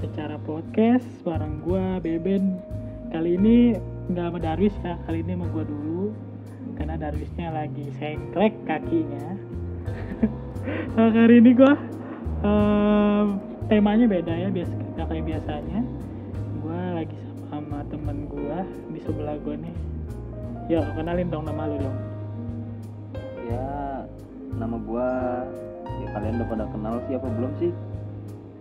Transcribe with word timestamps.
Secara 0.00 0.40
Podcast 0.40 1.04
bareng 1.28 1.60
gua 1.60 2.00
Beben. 2.00 2.56
Kali 3.12 3.36
ini 3.36 3.76
nggak 4.08 4.32
sama 4.32 4.38
Darwis 4.40 4.72
ya, 4.80 4.96
kali 5.04 5.20
ini 5.20 5.36
sama 5.36 5.46
gua 5.52 5.64
dulu. 5.68 6.16
Karena 6.80 6.96
Darwisnya 6.96 7.52
lagi 7.52 7.84
sengklek 8.00 8.56
kakinya. 8.64 9.28
Nah, 10.90 11.08
hari 11.08 11.40
ini 11.40 11.56
gua 11.56 11.72
em, 12.44 13.40
temanya 13.72 14.04
beda 14.04 14.28
ya, 14.28 14.48
biasa 14.52 14.72
nggak 14.76 15.06
kayak 15.08 15.24
biasanya. 15.24 15.80
Gua 16.60 16.80
lagi 17.00 17.16
sama 17.48 17.80
temen 17.88 18.28
gua 18.28 18.64
di 18.92 19.00
sebelah 19.04 19.36
gua 19.40 19.56
nih. 19.56 19.76
Yo, 20.68 20.80
kenalin 20.96 21.28
dong 21.32 21.44
nama 21.44 21.64
lu 21.68 21.76
dong. 21.80 21.98
ya 23.48 24.04
nama 24.56 24.76
gua 24.80 25.08
ya 26.00 26.08
kalian 26.12 26.38
udah 26.40 26.48
pada 26.48 26.64
kenal 26.70 26.94
sih 27.08 27.14
apa 27.18 27.28
belum 27.34 27.52
sih 27.58 27.72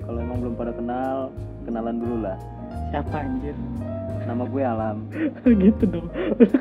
kalau 0.09 0.19
emang 0.19 0.37
belum 0.41 0.55
pada 0.57 0.73
kenal 0.73 1.29
kenalan 1.63 2.01
dulu 2.01 2.17
lah 2.25 2.37
Siapa 2.89 3.21
anjir? 3.21 3.53
nama 4.25 4.43
gue 4.43 4.61
Alam 4.61 4.97
gitu 5.63 5.83
dong. 5.85 6.05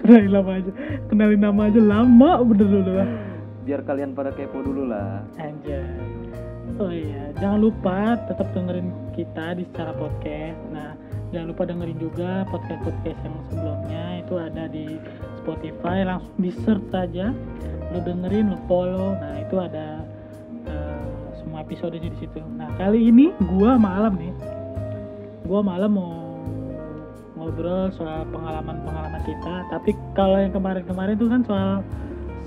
kenalin 0.05 0.31
nama 0.31 0.51
aja. 0.57 0.71
Kenalin 1.09 1.41
nama 1.43 1.61
aja 1.65 1.81
lama 1.81 2.31
bener 2.43 2.69
dulu 2.69 2.93
lah. 2.95 3.09
biar 3.63 3.81
kalian 3.83 4.13
pada 4.13 4.33
kepo 4.33 4.61
dulu 4.61 4.89
lah 4.89 5.21
Anjay. 5.37 5.85
Oh 6.79 6.89
iya, 6.89 7.33
jangan 7.37 7.65
lupa 7.65 8.15
tetap 8.25 8.49
dengerin 8.53 8.89
kita 9.13 9.53
di 9.53 9.65
secara 9.67 9.91
podcast. 9.93 10.61
Nah, 10.71 10.95
jangan 11.29 11.51
lupa 11.51 11.63
dengerin 11.65 11.99
juga 11.99 12.47
podcast-podcast 12.47 13.19
yang 13.19 13.37
sebelumnya 13.49 14.05
itu 14.23 14.35
ada 14.37 14.65
di 14.69 14.87
Spotify. 15.41 16.07
Langsung 16.07 16.39
di 16.39 16.53
search 16.55 16.87
saja, 16.89 17.33
lu 17.91 17.99
dengerin, 17.99 18.53
lu 18.53 18.59
follow. 18.71 19.17
Nah, 19.17 19.43
itu 19.43 19.57
ada 19.59 19.98
episodenya 21.69 22.08
di 22.08 22.19
situ. 22.24 22.41
Nah, 22.56 22.72
kali 22.80 23.12
ini 23.12 23.28
gua 23.44 23.77
malam 23.77 24.16
nih, 24.16 24.33
gua 25.44 25.61
malam 25.61 25.92
mau 25.92 26.16
ngobrol 27.36 27.92
soal 27.92 28.24
pengalaman-pengalaman 28.33 29.20
kita. 29.28 29.55
Tapi 29.69 29.92
kalau 30.16 30.41
yang 30.41 30.56
kemarin-kemarin 30.56 31.14
itu 31.20 31.28
kan 31.28 31.44
soal 31.44 31.84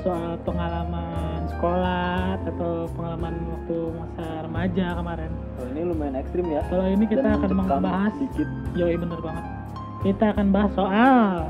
soal 0.02 0.34
pengalaman 0.42 1.46
sekolah 1.54 2.42
atau 2.50 2.90
pengalaman 2.98 3.38
waktu 3.54 3.78
masa 3.94 4.26
remaja 4.42 4.86
kemarin. 4.98 5.30
kalau 5.30 5.70
ini 5.78 5.82
lumayan 5.86 6.16
ekstrim 6.18 6.46
ya 6.50 6.62
Kalau 6.74 6.86
ini 6.90 7.06
kita 7.06 7.22
Dan 7.22 7.38
akan 7.38 7.52
membahas, 7.54 8.12
sedikit 8.18 8.50
yoi 8.74 8.98
bener 8.98 9.20
banget. 9.22 9.46
Kita 10.02 10.26
akan 10.34 10.48
bahas 10.50 10.72
soal 10.74 11.46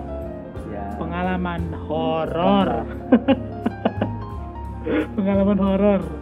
ya 0.67 0.85
pengalaman 0.99 1.61
horor. 1.87 2.69
pengalaman 5.15 5.59
horor. 5.63 6.20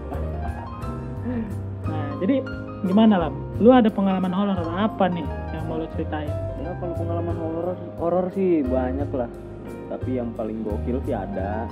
Jadi 2.30 2.46
gimana 2.86 3.26
lah? 3.26 3.34
Lu 3.58 3.74
ada 3.74 3.90
pengalaman 3.90 4.30
horor 4.30 4.62
apa 4.78 5.10
nih 5.10 5.26
yang 5.50 5.66
mau 5.66 5.82
lu 5.82 5.90
ceritain? 5.98 6.30
ya 6.62 6.78
kalau 6.78 6.94
pengalaman 6.94 7.34
horor 7.42 7.73
horor 7.98 8.26
sih 8.38 8.62
banyak 8.62 9.10
lah 9.17 9.26
tapi 9.90 10.22
yang 10.22 10.30
paling 10.38 10.62
gokil 10.62 11.02
sih 11.10 11.18
ada 11.18 11.66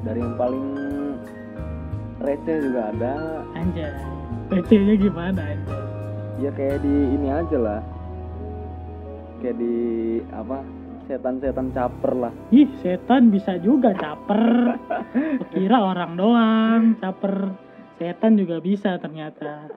dari 0.00 0.24
yang 0.24 0.32
paling 0.40 0.64
receh 2.24 2.56
juga 2.64 2.88
ada 2.88 3.44
Anjay. 3.52 3.92
Recehnya 4.48 4.96
gimana 4.96 5.44
anjay? 5.44 6.40
ya 6.40 6.50
kayak 6.56 6.80
di 6.80 6.96
ini 7.12 7.28
aja 7.28 7.58
lah 7.60 7.80
kayak 9.44 9.60
di 9.60 9.76
apa 10.32 10.64
setan-setan 11.04 11.68
caper 11.76 12.12
lah 12.16 12.32
Ih, 12.48 12.72
setan 12.80 13.28
bisa 13.28 13.60
juga 13.60 13.92
caper. 13.92 14.72
Kira 15.52 15.84
orang 15.84 16.16
doang 16.16 16.82
caper. 16.96 17.65
Setan 17.96 18.36
juga 18.36 18.60
bisa 18.60 19.00
ternyata. 19.00 19.72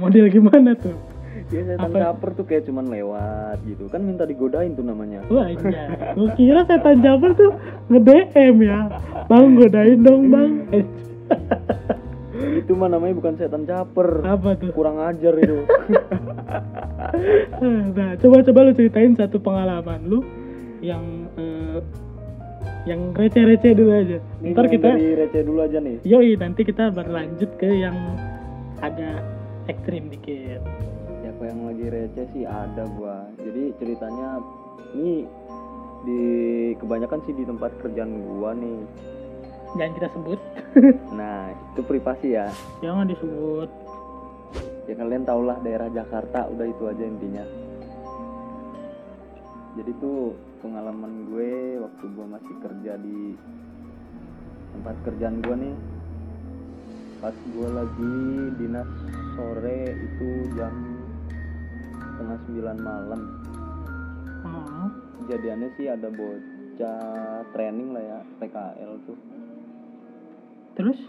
Model 0.00 0.26
gimana 0.30 0.74
tuh? 0.74 1.18
ya 1.54 1.62
setan 1.64 1.90
Apa? 1.94 1.98
caper 2.12 2.30
tuh 2.34 2.44
kayak 2.44 2.66
cuman 2.66 2.90
lewat 2.90 3.62
gitu 3.64 3.86
kan 3.88 4.02
minta 4.02 4.26
digodain 4.26 4.74
tuh 4.74 4.82
namanya 4.82 5.22
Wah, 5.30 5.46
iya. 5.48 5.86
Gue 6.18 6.28
kira 6.34 6.66
setan 6.66 6.98
caper 7.00 7.30
tuh 7.38 7.54
nge-DM 7.88 8.56
ya. 8.66 8.90
Bang, 9.30 9.54
godain 9.54 10.02
dong, 10.02 10.34
Bang. 10.34 10.66
Eh, 10.74 10.84
itu 12.58 12.72
mah 12.74 12.90
namanya 12.90 13.14
bukan 13.18 13.34
setan 13.38 13.64
caper 13.64 14.22
apa 14.26 14.58
tuh? 14.58 14.70
kurang 14.74 14.98
ajar 14.98 15.34
itu 15.38 15.62
Nah, 17.98 18.14
coba-coba 18.20 18.68
lu 18.68 18.72
ceritain 18.76 19.16
satu 19.16 19.40
pengalaman 19.40 20.00
lu 20.06 20.20
yang 20.84 21.26
eh, 21.38 21.80
yang 22.84 23.10
receh-receh 23.12 23.72
dulu 23.74 23.90
aja. 23.90 24.18
Ini 24.38 24.54
Ntar 24.54 24.66
kita 24.68 24.88
dari 24.94 25.12
receh 25.16 25.42
dulu 25.42 25.58
aja 25.60 25.78
nih 25.78 25.96
Yoi, 26.04 26.36
nanti 26.36 26.62
kita 26.62 26.90
berlanjut 26.90 27.50
ke 27.56 27.68
yang 27.68 27.96
agak 28.78 29.20
ekstrim 29.66 30.06
dikit. 30.08 30.62
ya 31.18 31.34
kalau 31.34 31.46
yang 31.46 31.60
lagi 31.66 31.86
receh 31.90 32.26
sih 32.30 32.44
ada 32.46 32.86
gua 32.94 33.26
jadi 33.36 33.74
ceritanya 33.76 34.38
ini 34.94 35.26
di 36.06 36.20
kebanyakan 36.78 37.20
sih 37.22 37.34
di 37.34 37.42
tempat 37.42 37.74
kerjaan 37.78 38.12
gua 38.38 38.54
nih 38.54 38.78
Jangan 39.76 39.92
kita 40.00 40.08
sebut, 40.16 40.40
nah 41.20 41.52
itu 41.52 41.80
privasi 41.84 42.32
ya 42.32 42.48
jangan 42.80 43.04
disebut. 43.04 43.68
ya 44.88 44.94
kalian 44.96 45.28
tau 45.28 45.44
lah 45.44 45.60
daerah 45.60 45.92
Jakarta 45.92 46.48
udah 46.48 46.64
itu 46.64 46.82
aja 46.88 47.04
intinya 47.04 47.44
jadi 49.76 49.92
tuh 50.00 50.32
pengalaman 50.58 51.30
gue 51.30 51.78
waktu 51.82 52.04
gue 52.12 52.26
masih 52.26 52.54
kerja 52.62 52.92
di 52.98 53.34
tempat 54.74 54.96
kerjaan 55.06 55.38
gue 55.42 55.56
nih. 55.56 55.76
Pas 57.18 57.34
gue 57.34 57.68
lagi 57.74 58.16
dinas 58.62 58.90
sore 59.34 59.80
itu 59.94 60.28
jam 60.54 60.74
setengah 61.98 62.38
sembilan 62.46 62.78
malam. 62.78 63.20
Oh, 64.46 64.88
kejadiannya 65.22 65.68
sih 65.74 65.86
ada 65.90 66.08
bocah 66.10 67.02
training 67.54 67.88
lah 67.94 68.02
ya 68.02 68.18
PKL 68.38 68.92
tuh. 69.06 69.18
Terus? 70.78 71.00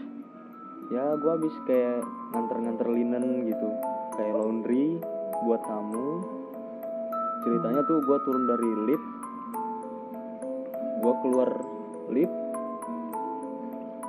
ya 0.90 1.14
gue 1.14 1.30
habis 1.30 1.54
kayak 1.70 2.02
nganter-nganter 2.34 2.88
linen 2.90 3.46
gitu 3.46 3.68
kayak 4.18 4.34
laundry 4.34 4.98
buat 5.46 5.62
tamu. 5.62 6.18
Ceritanya 7.46 7.80
tuh 7.86 8.02
gue 8.04 8.18
turun 8.26 8.44
dari 8.44 8.70
lift 8.90 9.19
gue 11.00 11.14
keluar 11.20 11.50
lift 12.08 12.36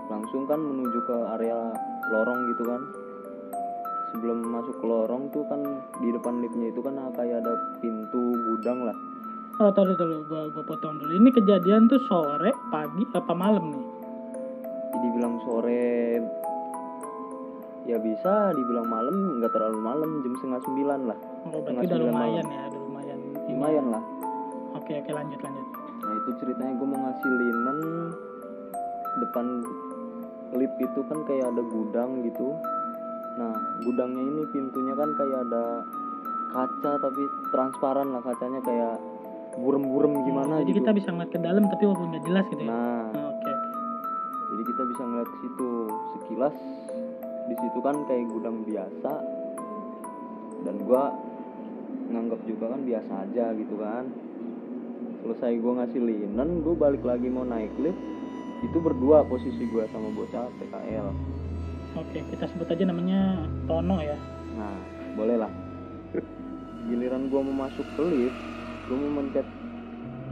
langsung 0.07 0.43
kan 0.43 0.59
menuju 0.59 0.99
ke 1.01 1.15
area 1.33 1.71
lorong 2.09 2.39
gitu 2.49 2.63
kan 2.65 2.81
sebelum 4.11 4.43
masuk 4.43 4.75
ke 4.75 4.85
lorong 4.85 5.23
tuh 5.31 5.47
kan 5.47 5.61
di 5.97 6.11
depan 6.11 6.39
liftnya 6.39 6.67
itu 6.67 6.79
kan 6.79 6.99
kayak 7.11 7.39
ada 7.39 7.53
pintu 7.79 8.21
gudang 8.49 8.83
lah 8.83 8.97
Oh, 9.59 9.69
tahu 9.69 9.93
dulu, 9.93 10.25
gua, 10.25 10.49
gua 10.49 10.63
potong 10.65 10.97
dulu. 10.97 11.11
Ini 11.13 11.29
kejadian 11.29 11.85
tuh 11.85 12.01
sore, 12.09 12.49
pagi, 12.73 13.05
apa 13.13 13.29
malam 13.29 13.69
nih? 13.69 13.83
jadi 14.91 15.07
bilang 15.11 15.35
sore 15.41 16.17
ya 17.83 17.97
bisa 17.97 18.53
dibilang 18.53 18.85
malam 18.85 19.15
nggak 19.37 19.49
terlalu 19.49 19.79
malam 19.81 20.09
jam 20.21 20.33
setengah 20.37 20.61
sembilan 20.61 20.99
lah 21.05 21.17
Oh, 21.47 21.57
berarti 21.59 21.85
udah 21.87 21.97
lumayan 21.99 22.13
malam. 22.13 22.45
ya, 22.47 22.63
udah 22.63 22.81
lumayan. 22.81 23.17
lumayan 23.47 23.85
lah 23.89 24.03
Oke, 24.71 24.93
oke 24.97 25.11
lanjut 25.11 25.39
lanjut. 25.41 25.65
Itu 26.21 26.31
ceritanya 26.37 26.73
gue 26.73 26.87
mau 26.87 26.99
ngasih 27.01 27.31
linen 27.31 27.79
depan 29.19 29.45
lift 30.53 30.77
itu 30.77 30.99
kan 31.05 31.19
kayak 31.25 31.45
ada 31.47 31.63
gudang 31.63 32.21
gitu. 32.21 32.47
Nah 33.35 33.53
gudangnya 33.81 34.21
ini 34.21 34.43
pintunya 34.49 34.93
kan 34.93 35.09
kayak 35.15 35.39
ada 35.47 35.63
kaca 36.51 36.91
tapi 36.99 37.21
transparan 37.49 38.11
lah 38.11 38.21
kacanya 38.21 38.59
kayak 38.59 38.99
burem-burem 39.53 40.15
gimana 40.23 40.59
Jadi 40.61 40.71
gitu. 40.71 40.79
kita 40.79 40.91
bisa 40.91 41.09
ngeliat 41.11 41.31
ke 41.31 41.39
dalam 41.39 41.63
tapi 41.65 41.83
walaupun 41.83 42.07
nggak 42.11 42.25
jelas 42.25 42.45
gitu 42.47 42.61
ya. 42.61 42.69
Nah 42.69 42.99
Oh, 43.11 43.31
Oke, 43.31 43.51
oke. 43.51 43.53
jadi 44.49 44.63
kita 44.65 44.81
bisa 44.85 45.01
ngeliat 45.01 45.27
ke 45.27 45.37
situ 45.39 45.67
sekilas 46.13 46.55
di 47.41 47.55
situ 47.57 47.79
kan 47.81 47.95
kayak 48.05 48.25
gudang 48.29 48.57
biasa 48.63 49.11
dan 50.61 50.75
gua 50.85 51.03
nganggap 52.07 52.39
juga 52.43 52.65
kan 52.69 52.81
biasa 52.83 53.11
aja 53.25 53.45
gitu 53.55 53.75
kan 53.75 54.03
selesai 55.21 55.53
gua 55.61 55.85
ngasih 55.85 56.01
linen 56.01 56.49
gue 56.65 56.75
balik 56.75 57.05
lagi 57.05 57.29
mau 57.29 57.45
naik 57.45 57.71
lift 57.77 57.97
itu 58.61 58.77
berdua 58.77 59.25
posisi 59.25 59.65
gua 59.69 59.85
sama 59.93 60.09
bocah 60.13 60.49
PKL 60.57 61.07
Oke, 61.91 62.23
kita 62.23 62.47
sebut 62.47 62.71
aja 62.71 62.87
namanya 62.87 63.43
Tono 63.67 63.99
ya. 63.99 64.15
nah 64.55 64.79
boleh 65.19 65.35
lah. 65.35 65.51
Giliran 66.87 67.27
gua 67.27 67.43
mau 67.43 67.67
masuk 67.67 67.83
ke 67.99 68.01
lift 68.07 68.37
gua 68.87 68.97
mau 68.97 69.11
mencet 69.21 69.47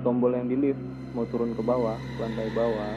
tombol 0.01 0.31
yang 0.31 0.47
di 0.47 0.55
lift 0.55 0.79
mau 1.11 1.27
turun 1.27 1.51
ke 1.51 1.59
bawah 1.59 1.99
ke 1.99 2.19
lantai 2.23 2.49
bawah. 2.55 2.95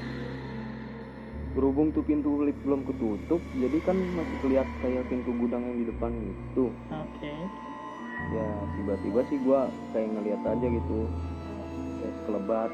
Berhubung 1.59 1.91
tuh 1.93 2.07
pintu 2.07 2.41
lift 2.47 2.63
belum 2.63 2.87
ketutup 2.87 3.43
jadi 3.59 3.79
kan 3.83 3.99
masih 3.99 4.37
kelihatan 4.47 4.79
kayak 4.81 5.05
pintu 5.11 5.31
gudang 5.37 5.67
yang 5.67 5.77
di 5.83 5.87
depan 5.91 6.11
gitu 6.23 6.71
oke. 6.89 7.33
Ya 8.33 8.49
tiba-tiba 8.79 9.21
sih 9.27 9.39
gua 9.43 9.67
kayak 9.91 10.07
ngeliat 10.07 10.43
aja 10.47 10.67
gitu 10.71 11.11
kayak 12.03 12.15
sekelebat 12.23 12.71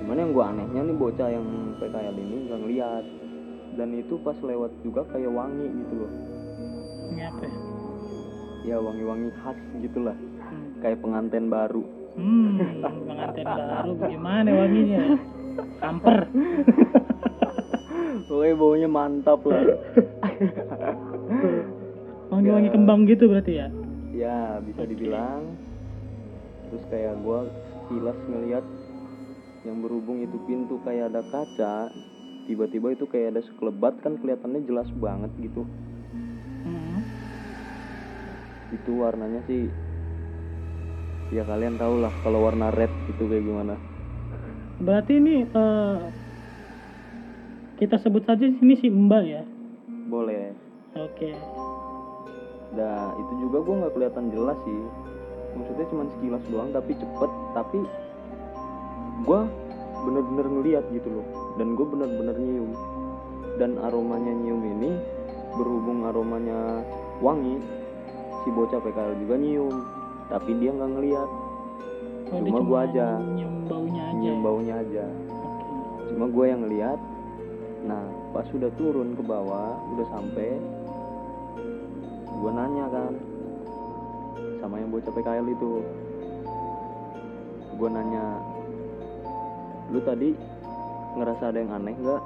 cuman 0.00 0.16
yang 0.16 0.32
gua 0.32 0.44
anehnya 0.48 0.80
nih 0.80 0.96
bocah 0.96 1.28
yang 1.28 1.44
PKL 1.76 2.16
ini 2.16 2.36
nggak 2.48 2.60
ngeliat. 2.64 3.04
Dan 3.76 3.94
itu 3.94 4.18
pas 4.24 4.34
lewat 4.42 4.72
juga 4.82 5.06
kayak 5.12 5.30
wangi 5.30 5.68
gitu 5.70 5.94
loh. 6.02 6.12
Ini 7.12 7.20
apa 7.30 7.42
ya? 7.44 7.54
Ya 8.60 8.76
wangi-wangi 8.80 9.30
khas 9.44 9.58
gitulah. 9.78 10.16
Hmm. 10.50 10.82
kayak 10.82 10.98
pengantin 11.04 11.46
baru. 11.46 11.84
Hmm, 12.18 12.58
pengantin 13.06 13.46
baru 13.46 13.92
gimana 14.08 14.50
wanginya? 14.50 15.00
Kamper. 15.78 16.18
Pokoknya 18.26 18.54
baunya 18.58 18.88
mantap 18.90 19.40
lah. 19.46 19.62
Wangi-wangi 22.34 22.68
kembang 22.72 23.06
gitu 23.06 23.30
berarti 23.30 23.52
ya? 23.62 23.68
ya 24.10 24.60
bisa 24.60 24.82
dibilang 24.84 25.56
terus 26.70 26.84
kayak 26.86 27.18
gua 27.20 27.50
sekilas 27.84 28.18
ngeliat 28.24 28.64
yang 29.62 29.82
berhubung 29.82 30.22
itu 30.22 30.38
pintu 30.46 30.80
kayak 30.80 31.12
ada 31.12 31.20
kaca 31.26 31.90
tiba-tiba 32.46 32.94
itu 32.94 33.04
kayak 33.04 33.36
ada 33.36 33.42
sekelebat 33.44 34.00
kan 34.00 34.16
kelihatannya 34.16 34.64
jelas 34.64 34.88
banget 34.96 35.30
gitu 35.38 35.66
Hmm. 36.60 37.00
itu 38.70 38.92
warnanya 38.92 39.40
sih 39.44 39.72
ya 41.30 41.42
kalian 41.42 41.74
tau 41.74 41.96
lah 41.96 42.12
kalau 42.20 42.44
warna 42.44 42.68
red 42.68 42.90
itu 43.08 43.22
kayak 43.24 43.44
gimana 43.44 43.74
Berarti 44.76 45.12
ini 45.16 45.44
eh, 45.44 45.98
kita 47.76 47.96
sebut 47.96 48.24
saja 48.24 48.44
ini 48.44 48.76
si 48.76 48.88
Mbak 48.88 49.24
ya? 49.24 49.42
boleh 50.06 50.52
Oke. 50.90 51.30
Nah 52.74 53.14
itu 53.14 53.32
juga 53.40 53.62
gue 53.62 53.74
nggak 53.78 53.94
kelihatan 53.94 54.26
jelas 54.32 54.58
sih 54.64 54.80
Maksudnya 55.56 55.86
cuma 55.90 56.04
sekilas 56.16 56.42
doang 56.48 56.70
tapi 56.70 56.92
cepet 56.94 57.30
Tapi 57.56 57.78
gue 59.26 59.40
bener-bener 60.06 60.46
ngeliat 60.48 60.84
gitu 60.94 61.08
loh 61.20 61.26
Dan 61.58 61.74
gue 61.76 61.86
bener-bener 61.86 62.36
nyium 62.38 62.70
Dan 63.58 63.76
aromanya 63.82 64.32
nyium 64.32 64.62
ini 64.78 64.90
Berhubung 65.58 66.06
aromanya 66.06 66.84
wangi 67.20 67.58
Si 68.44 68.48
bocah 68.54 68.80
PKL 68.80 69.18
juga 69.20 69.34
nyium 69.36 69.76
Tapi 70.30 70.50
dia 70.62 70.70
nggak 70.72 70.92
ngeliat 70.96 71.30
Oh, 72.30 72.38
dia 72.38 72.46
Cuma 72.46 72.62
gua 72.62 72.80
aja. 72.86 73.18
Nyium 73.18 73.66
baunya 73.66 74.02
aja. 74.06 74.14
Nyium 74.14 74.38
ya? 74.38 74.44
baunya 74.46 74.74
aja 74.78 75.06
Oke. 75.34 75.66
Cuma 76.14 76.24
gue 76.30 76.44
yang 76.46 76.60
ngeliat 76.62 77.00
Nah 77.90 78.04
pas 78.30 78.46
sudah 78.54 78.70
turun 78.78 79.18
ke 79.18 79.22
bawah 79.26 79.74
Udah 79.98 80.06
sampai 80.14 80.54
Gue 82.38 82.50
nanya 82.54 82.86
kan 82.88 83.12
Sama 84.70 84.86
yang 84.86 84.94
bocah 84.94 85.10
PKL 85.10 85.50
itu 85.50 85.82
Gue 87.74 87.90
nanya 87.90 88.38
Lu 89.90 89.98
tadi 89.98 90.30
ngerasa 91.18 91.50
ada 91.50 91.58
yang 91.58 91.74
aneh 91.74 91.90
nggak? 91.98 92.22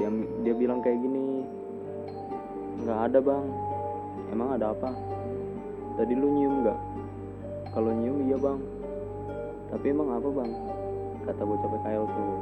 Dia, 0.00 0.08
dia 0.48 0.54
bilang 0.56 0.80
kayak 0.80 0.96
gini 0.96 1.44
nggak 2.80 3.12
ada 3.12 3.20
bang 3.20 3.46
Emang 4.32 4.56
ada 4.56 4.72
apa? 4.72 4.96
Tadi 6.00 6.16
lu 6.16 6.24
nyium 6.24 6.64
nggak? 6.64 6.80
Kalau 7.76 7.92
nyium 7.92 8.16
iya 8.24 8.40
bang 8.40 8.60
Tapi 9.76 9.92
emang 9.92 10.08
apa 10.08 10.28
bang? 10.40 10.52
kata 11.28 11.42
bocah 11.44 11.68
PKL 11.68 12.04
tuh 12.08 12.34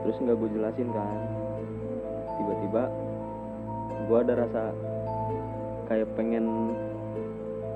terus 0.00 0.16
nggak 0.16 0.38
gue 0.38 0.48
jelasin 0.56 0.88
kan 0.96 1.18
tiba-tiba 2.40 2.82
gue 4.08 4.16
ada 4.16 4.34
rasa 4.48 4.72
kayak 5.90 6.06
pengen 6.14 6.70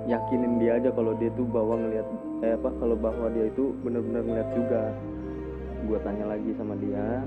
yakinin 0.06 0.62
dia 0.62 0.78
aja 0.78 0.94
kalau 0.94 1.18
dia 1.18 1.34
tuh 1.34 1.42
bawa 1.50 1.74
ngelihat 1.74 2.06
kayak 2.38 2.62
apa 2.62 2.70
kalau 2.78 2.94
bahwa 2.94 3.26
dia 3.34 3.50
itu 3.50 3.74
bener-bener 3.82 4.22
ngeliat 4.22 4.48
juga. 4.54 4.82
Gue 5.84 5.98
tanya 6.00 6.30
lagi 6.30 6.54
sama 6.54 6.78
dia 6.78 7.20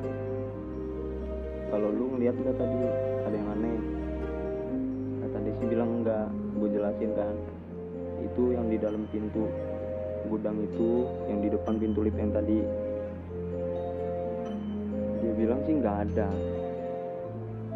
kalau 1.68 1.92
lu 1.92 2.16
ngeliat 2.16 2.40
nggak 2.40 2.56
tadi? 2.56 2.80
Ada 3.28 3.36
yang 3.36 3.50
aneh. 3.60 3.80
Kata 5.28 5.38
dia 5.44 5.54
sih 5.60 5.68
bilang 5.68 5.90
enggak 6.02 6.28
gue 6.56 6.68
jelasin 6.72 7.12
kan 7.20 7.36
itu 8.24 8.44
yang 8.56 8.66
di 8.72 8.78
dalam 8.80 9.04
pintu 9.12 9.46
gudang 10.32 10.58
itu 10.64 11.06
yang 11.28 11.40
di 11.44 11.52
depan 11.52 11.76
pintu 11.84 12.00
lift 12.00 12.16
yang 12.16 12.32
tadi. 12.32 12.64
Dia 15.20 15.34
bilang 15.36 15.60
sih 15.68 15.76
nggak 15.84 15.98
ada. 16.08 16.32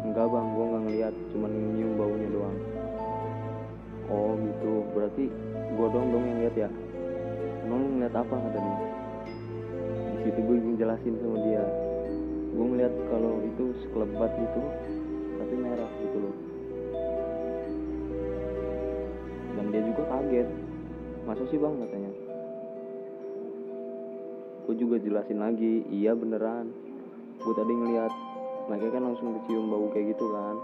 Enggak 0.00 0.26
bang 0.32 0.46
gua 0.56 0.64
nggak 0.64 0.82
ngeliat 0.88 1.14
cuman 1.30 1.50
nyium 1.76 1.92
baunya 1.94 2.28
doang 2.32 2.71
oh 4.12 4.36
gitu. 4.36 4.72
Berarti 4.92 5.24
gua 5.74 5.88
dong 5.88 6.12
dong 6.12 6.24
yang 6.28 6.38
lihat 6.44 6.68
ya? 6.68 6.70
Emang 7.64 7.96
ngeliat 7.96 8.14
apa 8.14 8.34
kata 8.36 8.58
dia? 8.60 8.78
Di 10.12 10.18
situ 10.28 10.38
gue 10.44 10.56
jelasin 10.76 11.14
sama 11.24 11.38
dia. 11.40 11.64
Gue 12.52 12.66
ngeliat 12.68 12.94
kalau 13.08 13.40
itu 13.42 13.64
sekelebat 13.80 14.30
gitu 14.36 14.60
tapi 15.40 15.54
merah 15.56 15.90
gitu 16.04 16.16
loh. 16.20 16.36
Dan 19.56 19.64
dia 19.72 19.82
juga 19.88 20.02
kaget. 20.10 20.48
Masa 21.22 21.42
sih 21.48 21.58
bang 21.58 21.74
katanya? 21.80 22.12
Gue 24.68 24.74
juga 24.78 24.96
jelasin 25.00 25.38
lagi 25.40 25.86
iya 25.88 26.12
beneran. 26.12 26.70
Gue 27.40 27.54
tadi 27.56 27.72
ngeliat 27.72 28.12
mereka 28.70 28.94
kan 28.94 29.02
langsung 29.10 29.34
kecium 29.42 29.70
bau 29.70 29.90
kayak 29.90 30.14
gitu 30.14 30.30
kan 30.30 30.56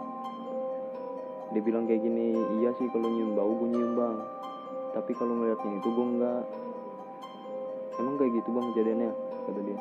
dia 1.48 1.62
bilang 1.64 1.88
kayak 1.88 2.04
gini 2.04 2.36
iya 2.60 2.70
sih 2.76 2.86
kalau 2.92 3.08
nyium 3.08 3.32
bau 3.32 3.52
gue 3.56 3.68
nyium 3.72 3.92
bang. 3.96 4.16
Tapi 4.92 5.12
kalau 5.16 5.32
ngeliatnya 5.36 5.80
itu 5.80 5.88
gue 5.88 6.06
enggak. 6.16 6.42
Emang 7.98 8.14
kayak 8.20 8.32
gitu 8.36 8.48
bang 8.52 8.66
kejadiannya? 8.72 9.10
Kata 9.48 9.60
dia. 9.64 9.78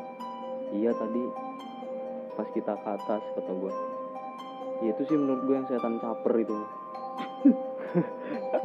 Iya 0.75 0.91
tadi. 0.95 1.23
Pas 2.35 2.47
kita 2.53 2.73
ke 2.77 2.87
atas 2.87 3.23
kata 3.35 3.51
gue 3.51 3.73
ya 4.81 4.93
itu 4.93 5.01
sih 5.09 5.17
menurut 5.17 5.41
gue 5.45 5.55
yang 5.57 5.67
setan 5.69 5.97
caper 5.97 6.33
itu 6.37 6.53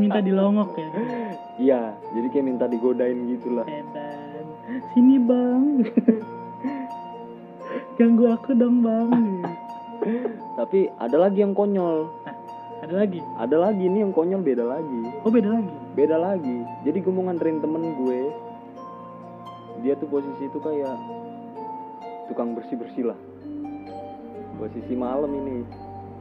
Minta 0.00 0.20
dilongok 0.20 0.76
ya. 0.76 0.88
iya 1.56 1.80
jadi 2.12 2.26
kayak 2.28 2.46
minta 2.46 2.66
digodain 2.68 3.18
gitu 3.28 3.48
lah 3.56 3.66
Edan. 3.66 4.46
Sini 4.94 5.16
bang. 5.18 5.84
Ganggu 7.98 8.24
aku 8.30 8.54
dong 8.56 8.84
bang. 8.84 9.10
tapi 10.58 10.86
ada 11.00 11.16
lagi 11.16 11.42
yang 11.42 11.56
konyol 11.56 12.08
Ada 12.82 12.94
lagi? 12.96 13.20
ada 13.38 13.56
lagi 13.60 13.84
nih 13.86 14.00
yang 14.00 14.10
konyol 14.10 14.42
beda 14.42 14.64
lagi 14.66 15.00
Oh 15.22 15.30
beda 15.30 15.48
lagi. 15.52 15.70
beda 15.94 16.16
lagi 16.16 16.56
jadi 16.82 16.98
gue 16.98 17.12
mau 17.12 17.24
nganterin 17.24 17.58
temen 17.58 17.94
gue 17.96 18.20
dia 19.80 19.94
tuh 19.94 20.06
posisi 20.06 20.42
itu 20.42 20.58
kayak 20.58 20.94
tukang 22.26 22.54
bersih 22.54 22.74
bersih 22.74 23.04
lah 23.04 23.18
posisi 24.56 24.94
malam 24.94 25.30
ini 25.32 25.62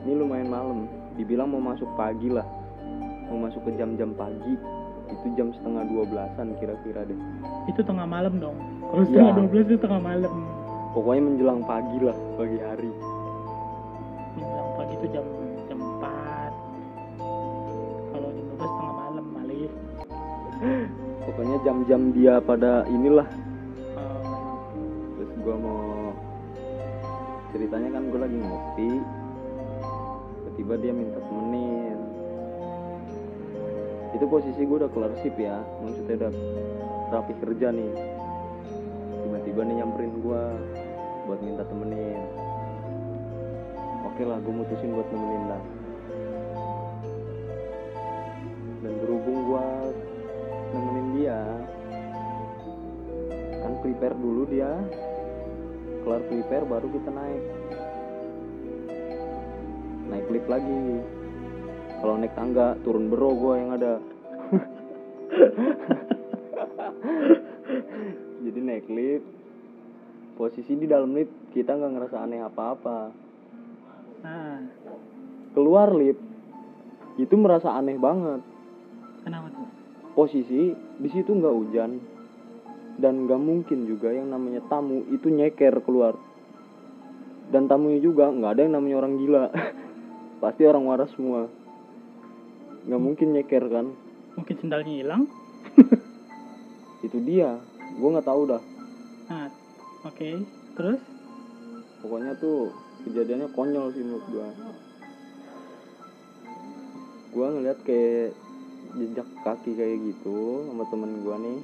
ini 0.02 0.14
lumayan 0.14 0.50
malam 0.50 0.80
dibilang 1.14 1.50
mau 1.50 1.62
masuk 1.64 1.90
pagi 1.94 2.28
lah 2.28 2.46
mau 3.26 3.42
masuk 3.42 3.62
ke 3.64 3.74
jam-jam 3.74 4.14
pagi 4.14 4.54
itu 5.08 5.26
jam 5.34 5.50
setengah 5.52 5.82
dua 5.88 6.04
belasan 6.06 6.54
kira-kira 6.56 7.04
deh 7.04 7.20
Itu 7.68 7.82
tengah 7.82 8.06
malam 8.06 8.38
dong. 8.38 8.56
Kalau 8.82 9.02
Iya. 9.02 9.10
setengah 9.12 9.34
dua 9.36 9.48
belas 9.48 9.66
itu 9.68 9.78
tengah 9.78 10.00
malam. 10.00 10.34
pokoknya 10.92 11.22
menjelang 11.24 11.62
pagi 11.64 11.98
lah 12.00 12.18
pagi 12.36 12.58
hari 12.60 12.92
Menjelang 14.34 14.70
pagi 14.76 14.94
itu 14.96 15.08
jam 15.12 15.26
jam-jam 21.62 22.10
dia 22.14 22.42
pada 22.42 22.86
inilah. 22.90 23.28
Terus 25.18 25.32
gue 25.42 25.56
mau 25.56 26.14
ceritanya 27.54 27.90
kan 27.98 28.04
gue 28.10 28.20
lagi 28.20 28.38
ngopi. 28.38 28.92
Tiba-tiba 30.42 30.74
dia 30.82 30.92
minta 30.94 31.20
temenin. 31.22 32.00
Itu 34.18 34.26
posisi 34.28 34.62
gue 34.66 34.78
udah 34.82 34.92
kelar 34.92 35.14
sip 35.22 35.38
ya. 35.38 35.62
Maksudnya 35.86 36.16
udah 36.26 36.32
rapi 37.14 37.34
kerja 37.40 37.68
nih. 37.70 37.94
Tiba-tiba 39.26 39.62
nih 39.66 39.76
nyamperin 39.86 40.14
gue 40.22 40.44
buat 41.30 41.40
minta 41.46 41.64
temenin. 41.70 42.22
Oke 44.10 44.26
lah 44.26 44.42
gue 44.42 44.54
mutusin 44.54 44.98
buat 44.98 45.08
nemenin 45.14 45.46
lah 45.50 45.81
prepare 53.82 54.16
dulu 54.16 54.46
dia. 54.48 54.72
Kelar 56.06 56.22
prepare 56.30 56.66
baru 56.66 56.88
kita 56.90 57.10
naik. 57.10 57.44
Naik 60.10 60.30
lift 60.30 60.50
lagi. 60.50 61.02
Kalau 62.02 62.18
naik 62.18 62.34
tangga 62.34 62.76
turun 62.86 63.10
bero 63.10 63.34
gua 63.34 63.58
yang 63.58 63.72
ada. 63.78 64.00
Jadi 68.46 68.60
naik 68.62 68.90
lift 68.90 69.26
posisi 70.42 70.74
di 70.74 70.90
dalam 70.90 71.14
lift 71.14 71.54
kita 71.54 71.78
nggak 71.78 71.94
ngerasa 71.98 72.18
aneh 72.18 72.42
apa-apa. 72.42 73.00
Nah 74.26 74.58
keluar 75.54 75.94
lift 75.94 76.22
itu 77.22 77.38
merasa 77.38 77.78
aneh 77.78 78.02
banget. 78.02 78.42
Kenapa 79.22 79.54
tuh? 79.54 79.70
Posisi 80.18 80.74
di 80.74 81.10
situ 81.14 81.30
nggak 81.30 81.56
hujan 81.56 81.92
dan 83.02 83.26
nggak 83.26 83.42
mungkin 83.42 83.90
juga 83.90 84.14
yang 84.14 84.30
namanya 84.30 84.62
tamu 84.70 85.02
itu 85.10 85.34
nyeker 85.34 85.82
keluar. 85.82 86.14
Dan 87.52 87.66
tamunya 87.68 88.00
juga 88.00 88.30
nggak 88.30 88.52
ada 88.54 88.62
yang 88.64 88.74
namanya 88.78 88.96
orang 89.02 89.14
gila. 89.18 89.46
Pasti 90.42 90.62
orang 90.70 90.86
waras 90.86 91.10
semua. 91.18 91.50
Nggak 92.86 93.02
mungkin 93.02 93.28
nyeker 93.34 93.66
kan? 93.68 93.92
Mungkin 94.38 94.56
sendalnya 94.62 94.94
hilang 94.94 95.26
itu 97.06 97.18
dia. 97.26 97.58
Gue 97.98 98.10
nggak 98.14 98.30
tahu 98.30 98.42
dah. 98.46 98.62
Nah 99.28 99.50
oke. 100.06 100.30
Terus? 100.78 101.02
Pokoknya 102.06 102.38
tuh 102.40 102.72
kejadiannya 103.04 103.50
konyol 103.52 103.92
sih 103.92 104.06
menurut 104.06 104.26
gua. 104.30 104.48
Gua 107.32 107.48
ngeliat 107.52 107.80
kayak 107.84 108.38
jejak 108.92 109.28
kaki 109.44 109.72
kayak 109.76 109.98
gitu 110.04 110.68
sama 110.68 110.84
temen 110.92 111.24
gua 111.24 111.36
nih 111.40 111.60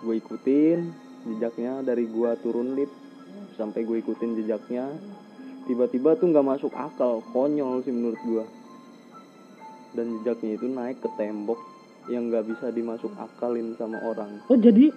gue 0.00 0.14
ikutin 0.16 1.10
jejaknya 1.28 1.84
dari 1.84 2.08
gua 2.08 2.32
turun 2.40 2.72
lift 2.72 2.92
sampai 3.60 3.84
gue 3.84 4.00
ikutin 4.00 4.40
jejaknya. 4.40 4.88
Tiba-tiba 5.68 6.16
tuh 6.16 6.32
nggak 6.32 6.46
masuk 6.46 6.72
akal 6.72 7.20
konyol 7.30 7.84
sih 7.84 7.92
menurut 7.92 8.20
gua. 8.24 8.44
Dan 9.92 10.20
jejaknya 10.20 10.56
itu 10.56 10.66
naik 10.66 10.98
ke 11.04 11.08
tembok 11.20 11.60
yang 12.08 12.32
nggak 12.32 12.48
bisa 12.48 12.72
dimasuk 12.72 13.12
akalin 13.20 13.76
sama 13.76 14.00
orang. 14.00 14.40
Oh 14.48 14.56
jadi 14.56 14.88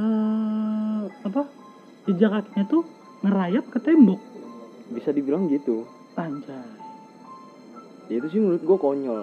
eh 0.00 1.02
apa? 1.22 1.42
Jejak 2.04 2.30
kakinya 2.36 2.64
tuh 2.68 2.82
ngerayap 3.22 3.64
ke 3.70 3.78
tembok? 3.80 4.20
Bisa 4.92 5.14
dibilang 5.14 5.48
gitu. 5.48 5.86
Anjay. 6.18 6.82
Ya 8.12 8.20
itu 8.20 8.26
sih 8.28 8.40
menurut 8.42 8.60
gue 8.60 8.76
konyol. 8.76 9.22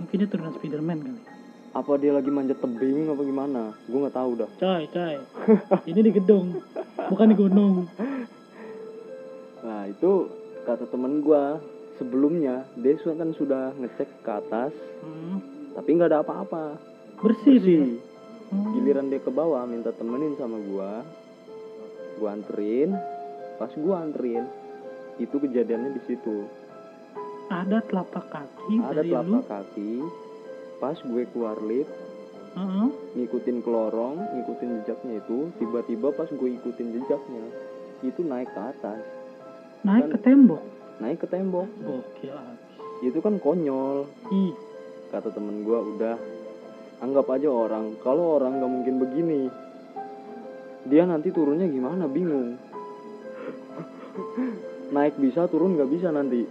Mungkin 0.00 0.16
dia 0.16 0.28
turunan 0.30 0.56
Spiderman 0.56 0.98
kali 1.04 1.31
apa 1.72 1.96
dia 1.96 2.12
lagi 2.12 2.28
manjat 2.28 2.60
tebing 2.60 3.08
apa 3.08 3.22
gimana? 3.24 3.62
Gue 3.88 3.98
nggak 4.04 4.16
tahu 4.16 4.30
dah. 4.44 4.50
Coy 4.60 4.82
coy. 4.92 5.16
Ini 5.90 6.00
di 6.04 6.12
gedung 6.12 6.60
bukan 7.08 7.26
di 7.32 7.36
gunung. 7.36 7.74
Nah 9.64 9.88
itu 9.88 10.28
kata 10.68 10.84
temen 10.92 11.24
gue 11.24 11.44
sebelumnya 11.96 12.68
dia 12.76 12.96
kan 13.00 13.32
sudah 13.36 13.72
ngecek 13.80 14.08
ke 14.24 14.30
atas 14.30 14.72
hmm. 15.04 15.36
tapi 15.80 15.88
nggak 15.96 16.12
ada 16.12 16.20
apa-apa. 16.20 16.76
Bersih, 17.20 17.56
bersih. 17.56 17.84
Hmm. 18.52 18.68
giliran 18.76 19.08
dia 19.08 19.16
ke 19.16 19.32
bawah 19.32 19.64
minta 19.64 19.96
temenin 19.96 20.36
sama 20.36 20.60
gue 20.60 20.92
gue 22.20 22.28
anterin. 22.28 22.92
Pas 23.56 23.72
gue 23.72 23.94
anterin 23.96 24.44
itu 25.16 25.36
kejadiannya 25.40 25.96
di 25.96 26.02
situ. 26.04 26.44
Ada 27.48 27.84
telapak 27.88 28.28
kaki 28.28 28.76
ada 28.80 29.00
dari 29.00 29.08
lu? 29.12 29.40
telapak 29.40 29.44
kaki 29.48 29.92
pas 30.82 30.98
gue 30.98 31.22
keluar 31.30 31.62
lift 31.62 31.94
Heeh. 32.58 32.88
ngikutin 33.14 33.62
ke 33.62 33.70
lorong 33.70 34.18
ngikutin 34.18 34.82
jejaknya 34.82 35.22
itu 35.22 35.54
tiba-tiba 35.62 36.10
pas 36.10 36.26
gue 36.26 36.58
ikutin 36.58 36.90
jejaknya 36.98 37.46
itu 38.02 38.20
naik 38.26 38.50
ke 38.50 38.60
atas. 38.60 38.98
Naik 39.86 40.10
Kan- 40.10 40.10
ke 40.10 40.18
tembok? 40.26 40.62
Naik 40.98 41.18
ke 41.22 41.26
tembok. 41.30 41.70
Gokil. 41.82 42.34
Abis 42.34 43.02
itu 43.02 43.18
kan 43.18 43.34
konyol. 43.38 44.06
Ih. 44.30 44.54
Kata 45.10 45.30
temen 45.34 45.66
gua 45.66 45.82
udah 45.82 46.16
anggap 47.02 47.26
aja 47.30 47.50
orang. 47.50 47.98
Kalau 48.02 48.38
orang 48.38 48.62
nggak 48.62 48.70
mungkin 48.70 48.94
begini 49.02 49.40
dia 50.86 51.06
nanti 51.06 51.30
turunnya 51.30 51.66
gimana? 51.66 52.06
Bingung. 52.10 52.58
Naik 54.94 55.18
bisa 55.18 55.46
turun 55.46 55.78
nggak 55.78 55.90
bisa 55.90 56.10
nanti 56.14 56.46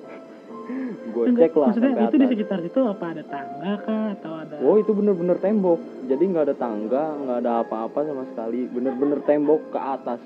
gue 1.11 1.25
cek 1.35 1.53
lah 1.57 1.69
maksudnya 1.73 1.93
itu 2.07 2.15
di 2.15 2.25
atas. 2.25 2.31
sekitar 2.31 2.57
situ 2.63 2.79
apa 2.87 3.05
ada 3.11 3.23
tangga 3.27 3.71
kah 3.83 4.05
atau 4.15 4.33
ada 4.39 4.55
oh 4.61 4.75
itu 4.77 4.91
bener-bener 4.93 5.37
tembok. 5.41 5.79
Jadi 6.05 6.23
nggak 6.31 6.45
ada 6.51 6.55
tangga 6.55 7.03
nggak 7.17 7.37
ada 7.43 7.51
apa-apa 7.65 7.99
sama 8.05 8.23
sekali. 8.31 8.69
Bener-bener 8.69 9.19
tembok 9.25 9.61
ke 9.73 9.79
atas. 9.79 10.21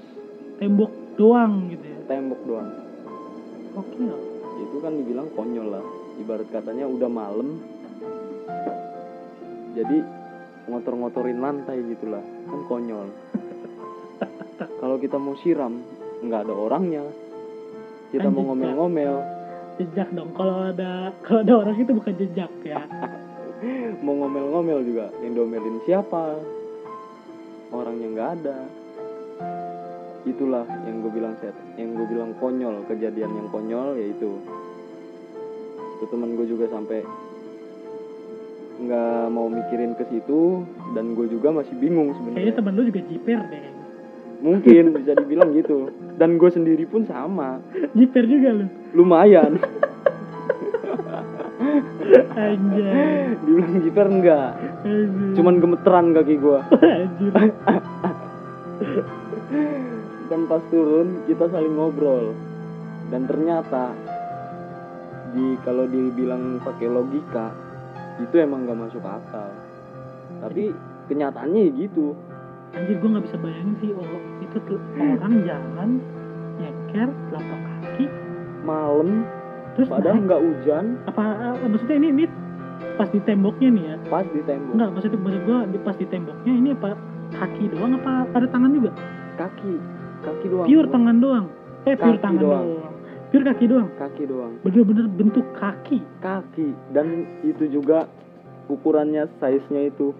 Tembok 0.59 0.91
doang 1.15 1.71
gitu 1.71 1.85
ya? 1.85 1.97
Tembok 2.05 2.41
doang. 2.43 2.69
Gokil. 3.75 4.13
Itu 4.65 4.77
kan 4.83 4.93
dibilang 4.99 5.27
konyol 5.33 5.67
lah. 5.79 5.85
Ibarat 6.19 6.47
katanya 6.51 6.85
udah 6.87 7.09
malam. 7.11 7.59
Jadi 9.75 9.97
ngotor-ngotorin 10.71 11.39
lantai 11.39 11.79
gitulah. 11.83 12.23
Kan 12.23 12.61
konyol. 12.67 13.07
Kalau 14.81 14.95
kita 14.99 15.17
mau 15.19 15.35
siram 15.39 15.79
nggak 16.23 16.41
ada 16.47 16.53
orangnya. 16.55 17.03
Kita 18.11 18.31
Kan 18.31 18.35
mau 18.35 18.53
ngomel-ngomel 18.53 19.34
jejak 19.79 20.09
dong. 20.15 20.31
Kalau 20.35 20.71
ada 20.71 21.11
kalau 21.23 21.39
ada 21.43 21.53
orang 21.65 21.77
itu 21.79 21.91
bukan 21.91 22.13
jejak 22.15 22.51
ya. 22.63 22.81
Mau 24.05 24.15
ngomel-ngomel 24.19 24.79
juga. 24.85 25.05
Yang 25.23 25.33
domelin 25.43 25.77
siapa? 25.87 26.39
Orang 27.73 27.95
yang 27.99 28.15
nggak 28.15 28.31
ada. 28.41 28.57
Itulah 30.25 30.65
yang 30.89 31.05
gue 31.05 31.11
bilang 31.13 31.35
set 31.37 31.53
yang 31.77 31.93
gue 31.93 32.07
bilang 32.09 32.31
konyol 32.41 32.81
kejadian 32.89 33.29
yang 33.29 33.47
konyol 33.53 33.93
yaitu 33.99 34.41
itu 35.95 36.05
teman 36.11 36.33
gue 36.35 36.47
juga 36.49 36.65
sampai 36.73 37.05
nggak 38.75 39.31
mau 39.31 39.47
mikirin 39.47 39.95
ke 39.95 40.03
situ 40.11 40.67
dan 40.91 41.15
gue 41.15 41.31
juga 41.31 41.53
masih 41.55 41.71
bingung 41.79 42.11
kayaknya 42.11 42.27
sebenarnya 42.35 42.53
temen 42.59 42.73
lu 42.75 42.83
juga 42.83 43.01
jiper 43.07 43.39
deh 43.47 43.74
mungkin 44.39 44.95
bisa 44.95 45.15
dibilang 45.15 45.51
gitu. 45.55 45.91
Dan 46.15 46.39
gue 46.39 46.49
sendiri 46.51 46.87
pun 46.87 47.03
sama. 47.07 47.59
Jiper 47.95 48.23
juga 48.27 48.49
lu? 48.55 48.67
Lumayan. 48.95 49.59
Anjay. 52.35 53.35
Dibilang 53.43 53.75
jiper 53.83 54.07
enggak. 54.07 54.51
Anjir. 54.85 55.33
cuman 55.35 55.55
gemeteran 55.59 56.13
kaki 56.15 56.35
gue 56.39 56.59
anjir. 56.83 57.33
Dan 60.25 60.41
pas 60.49 60.63
turun 60.73 61.23
kita 61.29 61.45
saling 61.51 61.73
ngobrol. 61.75 62.33
Dan 63.13 63.29
ternyata 63.29 63.93
di 65.35 65.59
kalau 65.67 65.85
dibilang 65.85 66.63
pakai 66.63 66.87
logika 66.87 67.51
itu 68.23 68.35
emang 68.39 68.65
nggak 68.65 68.79
masuk 68.87 69.03
akal. 69.03 69.51
Tapi 70.41 70.71
kenyataannya 71.11 71.69
ya 71.69 71.71
gitu 71.85 72.17
anjir 72.75 72.95
gue 72.99 73.09
nggak 73.09 73.25
bisa 73.25 73.37
bayangin 73.39 73.75
sih 73.79 73.89
oh, 73.95 74.21
itu 74.43 74.57
tuh 74.67 74.79
orang 74.99 75.33
jalan 75.47 75.89
nyeker 76.59 77.09
telapak 77.31 77.59
kaki 77.63 78.05
malam 78.67 79.23
terus 79.75 79.87
padahal 79.91 80.15
naik. 80.19 80.25
nggak 80.27 80.41
hujan. 80.41 80.85
Apa 81.07 81.23
eh, 81.61 81.67
maksudnya 81.67 81.95
ini 81.99 82.07
ini 82.11 82.25
pas 82.95 83.07
di 83.11 83.19
temboknya 83.23 83.69
nih 83.71 83.83
ya? 83.83 83.95
Pas 84.07 84.25
di 84.27 84.41
tembok. 84.43 84.73
Enggak 84.75 84.89
maksudnya 84.95 85.19
maksud 85.19 85.41
gue 85.43 85.57
di 85.71 85.77
pas 85.83 85.95
di 85.99 86.05
temboknya 86.07 86.53
ini 86.55 86.69
apa 86.71 86.89
kaki 87.35 87.63
doang 87.71 87.91
apa 87.99 88.11
ada 88.31 88.47
tangan 88.47 88.71
juga? 88.71 88.91
Kaki 89.35 89.73
kaki 90.23 90.45
doang. 90.47 90.67
Pure 90.67 90.87
tangan 90.91 91.17
doang. 91.19 91.45
Eh 91.85 91.95
pure 91.95 92.17
Kaki 92.17 92.23
tangan 92.23 92.41
doang. 92.41 92.65
doang. 92.65 92.93
pure 93.25 93.45
kaki 93.45 93.65
doang? 93.67 93.89
Kaki 93.99 94.23
doang. 94.31 94.53
Bener-bener 94.63 95.05
bentuk 95.11 95.45
kaki. 95.59 95.99
Kaki 96.23 96.67
dan 96.95 97.27
itu 97.43 97.67
juga 97.67 98.07
ukurannya 98.71 99.27
size 99.37 99.67
nya 99.69 99.91
itu 99.91 100.15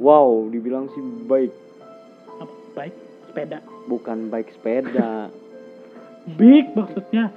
wow 0.00 0.48
dibilang 0.48 0.88
sih 0.96 1.02
baik. 1.28 1.52
Apa? 2.40 2.54
Baik? 2.74 2.94
Sepeda? 3.28 3.58
Bukan 3.86 4.32
baik 4.32 4.48
sepeda. 4.56 5.28
Big 6.40 6.72
maksudnya? 6.72 7.30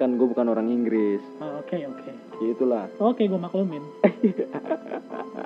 Kan 0.00 0.16
gue 0.16 0.26
bukan 0.28 0.46
orang 0.48 0.68
Inggris. 0.72 1.20
Oh, 1.40 1.60
oke 1.60 1.76
oke. 1.76 2.10
Ya 2.40 2.48
itulah. 2.52 2.84
Oke 2.98 3.28
gue 3.28 3.40
maklumin. 3.40 3.84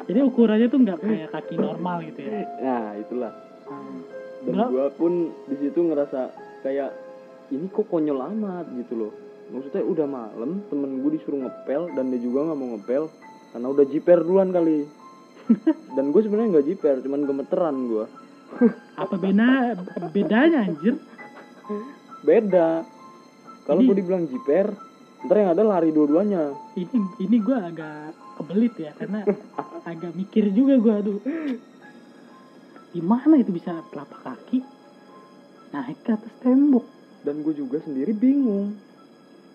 Jadi 0.09 0.19
ukurannya 0.23 0.67
tuh 0.71 0.81
nggak 0.83 0.99
kayak 1.03 1.29
kaki 1.31 1.55
normal 1.59 2.03
gitu 2.07 2.21
ya? 2.23 2.47
Nah 2.63 2.87
itulah. 2.99 3.33
Hmm. 3.63 4.03
dan 4.43 4.75
gue 4.75 4.87
pun 4.99 5.31
di 5.47 5.57
situ 5.63 5.79
ngerasa 5.87 6.35
kayak 6.67 6.91
ini 7.55 7.71
kok 7.71 7.87
konyol 7.87 8.19
amat 8.35 8.67
gitu 8.75 9.07
loh. 9.07 9.13
Maksudnya 9.55 9.87
udah 9.87 10.07
malam 10.09 10.67
temen 10.67 11.05
gue 11.05 11.11
disuruh 11.15 11.47
ngepel 11.47 11.95
dan 11.95 12.11
dia 12.11 12.21
juga 12.21 12.51
nggak 12.51 12.59
mau 12.59 12.69
ngepel 12.75 13.05
karena 13.53 13.67
udah 13.69 13.85
jiper 13.85 14.25
duluan 14.25 14.51
kali. 14.51 14.89
Dan 15.97 16.11
gue 16.11 16.21
sebenarnya 16.25 16.59
nggak 16.59 16.67
jiper 16.73 16.97
cuman 17.05 17.21
gemeteran 17.29 17.77
gue 17.91 18.07
apa 19.03 19.15
beda 19.17 19.77
bedanya 20.13 20.69
anjir? 20.69 20.97
Beda. 22.23 22.85
Kalau 23.65 23.81
gue 23.81 23.97
dibilang 23.97 24.29
jiper 24.29 24.73
ntar 25.23 25.39
yang 25.39 25.55
ada 25.55 25.63
lari 25.63 25.95
dua-duanya. 25.95 26.51
Ini 26.75 27.23
ini 27.23 27.37
gue 27.39 27.55
agak 27.55 28.13
kebelit 28.41 28.75
ya 28.75 28.91
karena 28.99 29.23
agak 29.91 30.13
mikir 30.19 30.51
juga 30.51 30.75
gue 30.79 30.95
aduh. 30.95 31.21
Gimana 32.93 33.41
itu 33.41 33.55
bisa 33.55 33.81
telapak 33.89 34.21
kaki? 34.21 34.61
Naik 35.73 36.05
ke 36.05 36.13
atas 36.13 36.35
tembok. 36.45 36.85
Dan 37.25 37.41
gue 37.47 37.55
juga 37.55 37.81
sendiri 37.81 38.13
bingung 38.13 38.77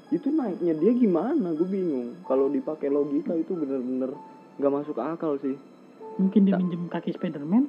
itu 0.08 0.32
naiknya 0.32 0.74
dia 0.80 0.92
gimana? 0.96 1.52
Gue 1.52 1.68
bingung. 1.68 2.16
Kalau 2.24 2.48
dipakai 2.48 2.88
logika 2.88 3.36
itu 3.36 3.52
bener-bener 3.52 4.16
nggak 4.58 4.74
masuk 4.74 4.98
akal 4.98 5.36
sih. 5.44 5.60
Mungkin 6.18 6.48
dia 6.48 6.56
Tak. 6.56 6.62
minjem 6.64 6.84
kaki 6.88 7.12
Spiderman? 7.14 7.68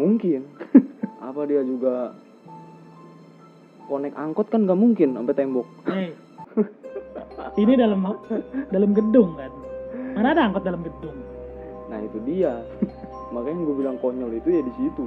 Mungkin. 0.00 0.42
Apa 1.28 1.44
dia 1.44 1.60
juga 1.62 2.16
konek 3.86 4.16
angkot 4.18 4.50
kan 4.50 4.66
nggak 4.66 4.78
mungkin 4.80 5.14
sampai 5.14 5.36
tembok. 5.36 5.68
Hei. 5.86 6.10
ini 7.62 7.72
dalam 7.76 8.00
dalam 8.72 8.90
gedung 8.96 9.36
kan? 9.36 9.52
Mana 10.16 10.32
ada 10.32 10.42
angkot 10.48 10.64
dalam 10.64 10.80
gedung? 10.80 11.16
Nah 11.92 12.00
itu 12.00 12.18
dia. 12.24 12.56
Makanya 13.34 13.62
gue 13.68 13.76
bilang 13.76 13.96
konyol 14.00 14.32
itu 14.32 14.48
ya 14.48 14.62
di 14.64 14.72
situ. 14.80 15.06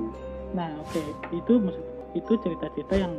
Nah 0.54 0.70
oke. 0.80 1.02
Itu 1.34 1.58
maksud 1.60 1.86
itu 2.14 2.34
cerita-cerita 2.42 2.96
yang 2.98 3.14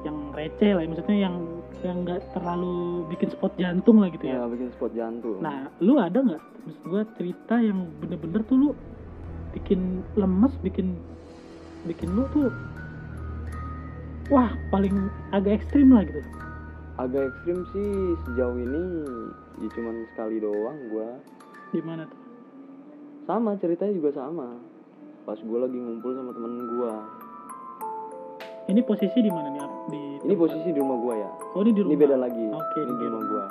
yang 0.00 0.16
receh 0.32 0.70
lah 0.72 0.82
maksudnya 0.88 1.18
yang 1.28 1.36
yang 1.80 2.04
nggak 2.04 2.20
terlalu 2.36 3.08
bikin 3.08 3.28
spot 3.32 3.52
jantung 3.56 4.04
lah 4.04 4.08
gitu 4.12 4.24
ya. 4.28 4.40
Ya 4.40 4.48
bikin 4.48 4.68
spot 4.76 4.92
jantung. 4.92 5.40
Nah 5.40 5.68
lu 5.80 5.96
ada 5.96 6.20
nggak? 6.20 6.42
Maksud 6.68 6.82
gua 6.88 7.02
cerita 7.16 7.56
yang 7.56 7.88
bener-bener 8.04 8.40
tuh 8.44 8.56
lu 8.56 8.68
bikin 9.56 10.04
lemes 10.14 10.52
bikin 10.60 10.94
bikin 11.88 12.12
lu 12.12 12.28
tuh 12.36 12.52
wah 14.28 14.52
paling 14.70 15.08
agak 15.32 15.60
ekstrim 15.60 15.90
lah 15.90 16.04
gitu. 16.04 16.20
Agak 17.00 17.32
ekstrim 17.32 17.64
sih 17.72 17.88
sejauh 18.28 18.56
ini 18.60 18.84
ya 19.60 19.68
cuman 19.76 19.96
sekali 20.12 20.36
doang 20.40 20.78
gue 20.92 21.08
di 21.76 21.80
mana 21.84 22.04
tuh? 22.08 22.20
Sama 23.24 23.56
ceritanya 23.60 23.92
juga 23.96 24.10
sama. 24.16 24.56
Pas 25.24 25.36
gue 25.36 25.58
lagi 25.60 25.76
ngumpul 25.76 26.12
sama 26.16 26.30
temen 26.32 26.52
gue 26.60 26.92
ini 28.68 28.80
posisi 28.82 29.18
di 29.20 29.30
mana 29.32 29.48
nih 29.48 29.62
di 29.88 30.00
ini 30.20 30.34
tempat- 30.34 30.40
posisi 30.52 30.68
di 30.70 30.78
rumah 30.78 30.98
gue 31.00 31.14
ya. 31.16 31.30
Oh 31.56 31.60
ini 31.64 31.72
di 31.72 31.80
rumah. 31.80 31.92
ini 31.94 32.02
beda 32.02 32.16
lagi. 32.18 32.44
Oke, 32.50 32.78
ini 32.78 32.84
ini 32.84 32.94
di 32.98 33.06
rumah 33.08 33.24
gue 33.24 33.44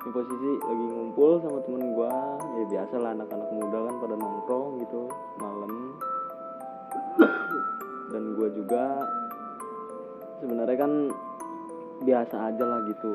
ini 0.00 0.10
posisi 0.16 0.50
lagi 0.64 0.84
ngumpul 0.96 1.30
sama 1.44 1.58
temen 1.60 1.92
gue 1.92 2.12
ya 2.56 2.64
biasa 2.72 2.94
lah 3.04 3.10
anak-anak 3.12 3.50
muda 3.52 3.78
kan 3.84 3.94
pada 4.00 4.14
nongkrong 4.16 4.66
gitu 4.80 5.00
malam. 5.36 5.72
Dan 8.10 8.22
gue 8.34 8.48
juga 8.56 8.84
sebenarnya 10.40 10.76
kan 10.80 10.92
biasa 12.00 12.36
aja 12.48 12.64
lah 12.64 12.80
gitu. 12.88 13.12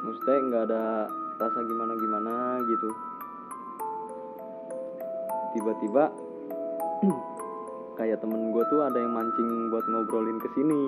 Maksudnya 0.00 0.36
nggak 0.40 0.62
ada 0.72 0.82
rasa 1.36 1.60
gimana 1.68 1.92
gimana 2.00 2.34
gitu. 2.64 2.88
Tiba-tiba 5.52 6.04
kayak 8.00 8.16
temen 8.24 8.48
gue 8.56 8.64
tuh 8.72 8.80
ada 8.80 8.96
yang 8.96 9.12
mancing 9.12 9.68
buat 9.68 9.84
ngobrolin 9.84 10.40
ke 10.40 10.48
sini. 10.56 10.84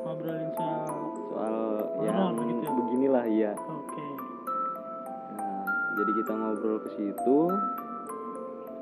Ngobrolin 0.00 0.48
soal 0.56 0.88
soal 1.28 1.56
yang 2.00 2.32
gitu 2.48 2.64
ya? 2.64 2.72
beginilah 2.72 3.24
iya. 3.28 3.52
Oke. 3.52 4.06
Nah 5.36 5.68
jadi 6.00 6.10
kita 6.16 6.32
ngobrol 6.32 6.80
ke 6.80 6.88
situ. 6.96 7.38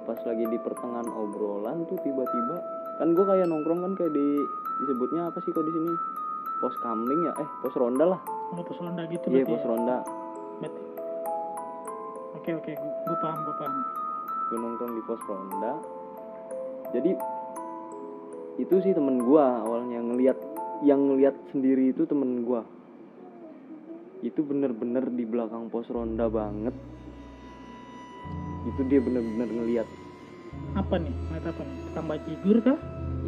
Pas 0.06 0.22
lagi 0.22 0.44
di 0.46 0.58
pertengahan 0.62 1.10
obrolan 1.10 1.82
tuh 1.90 1.98
tiba-tiba 2.06 2.62
kan 3.02 3.10
gue 3.10 3.26
kayak 3.26 3.50
nongkrong 3.50 3.82
kan 3.82 3.92
kayak 3.98 4.14
di 4.14 4.38
disebutnya 4.86 5.26
apa 5.26 5.42
sih 5.42 5.50
kok 5.50 5.66
di 5.66 5.74
sini? 5.74 5.98
Pos 6.62 6.78
kamling 6.78 7.26
ya? 7.26 7.34
Eh 7.42 7.48
pos 7.58 7.74
ronda 7.74 8.06
lah. 8.06 8.20
Kalau 8.22 8.62
pos 8.62 8.78
ronda 8.78 9.02
gitu 9.10 9.26
iya 9.34 9.42
berarti 9.42 9.50
pos 9.50 9.62
ya? 9.66 9.66
ronda. 9.66 9.96
Berarti. 10.62 10.80
oke 12.38 12.50
oke 12.54 12.72
gue 12.78 13.18
paham 13.18 13.38
gue 13.42 13.56
paham. 13.58 13.74
Gue 14.46 14.58
nongkrong 14.62 14.92
di 14.94 15.02
pos 15.10 15.22
ronda 15.26 15.74
jadi 16.96 17.12
itu 18.56 18.74
sih 18.80 18.96
temen 18.96 19.20
gua 19.20 19.60
awalnya 19.68 20.00
ngelihat 20.00 20.38
yang 20.80 21.12
ngelihat 21.12 21.36
sendiri 21.52 21.92
itu 21.92 22.08
temen 22.08 22.40
gua. 22.40 22.64
Itu 24.24 24.40
bener-bener 24.40 25.04
di 25.12 25.28
belakang 25.28 25.68
pos 25.68 25.92
ronda 25.92 26.32
banget. 26.32 26.72
Itu 28.64 28.80
dia 28.88 29.04
bener-bener 29.04 29.44
ngelihat 29.44 29.88
apa 30.72 30.96
nih? 30.96 31.12
Ngeliat 31.12 31.46
apa 31.52 31.62
nih? 31.68 31.78
Tambah 31.92 32.16
jigur 32.24 32.56
kah? 32.64 32.78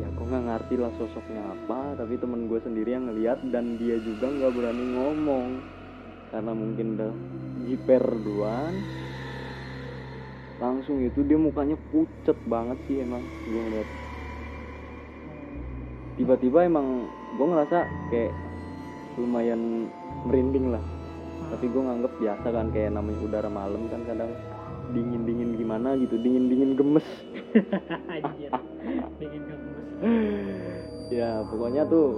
Ya 0.01 0.09
kok 0.17 0.25
nggak 0.25 0.45
ngerti 0.49 0.75
lah 0.81 0.93
sosoknya 0.97 1.43
apa 1.53 1.99
tapi 1.99 2.15
temen 2.17 2.49
gue 2.49 2.61
sendiri 2.65 2.97
yang 2.97 3.11
ngelihat 3.13 3.43
dan 3.53 3.77
dia 3.77 4.01
juga 4.01 4.33
nggak 4.33 4.53
berani 4.57 4.85
ngomong. 4.97 5.49
Karena 6.33 6.53
mungkin 6.57 6.97
udah 6.97 7.13
jiper 7.69 8.05
duluan 8.25 8.73
langsung 10.89 11.05
itu 11.05 11.21
dia 11.21 11.37
mukanya 11.37 11.77
pucet 11.93 12.41
banget 12.49 12.81
sih 12.89 13.05
emang 13.05 13.21
gue 13.45 13.61
ngeliat 13.61 13.89
tiba-tiba 16.17 16.65
emang 16.65 17.05
gue 17.37 17.45
ngerasa 17.45 17.85
kayak 18.09 18.33
lumayan 19.21 19.93
merinding 20.25 20.73
lah 20.73 20.81
tapi 21.53 21.69
gue 21.69 21.83
nganggep 21.85 22.13
biasa 22.17 22.47
kan 22.49 22.73
kayak 22.73 22.97
namanya 22.97 23.21
udara 23.21 23.53
malam 23.53 23.85
kan 23.93 24.01
kadang 24.09 24.33
dingin 24.97 25.29
dingin 25.29 25.61
gimana 25.61 25.93
gitu 26.01 26.17
dingin 26.25 26.49
dingin 26.49 26.73
gemes. 26.73 27.05
Bikin 29.21 29.43
gemes. 29.45 29.93
ya 31.13 31.45
pokoknya 31.53 31.85
tuh 31.85 32.17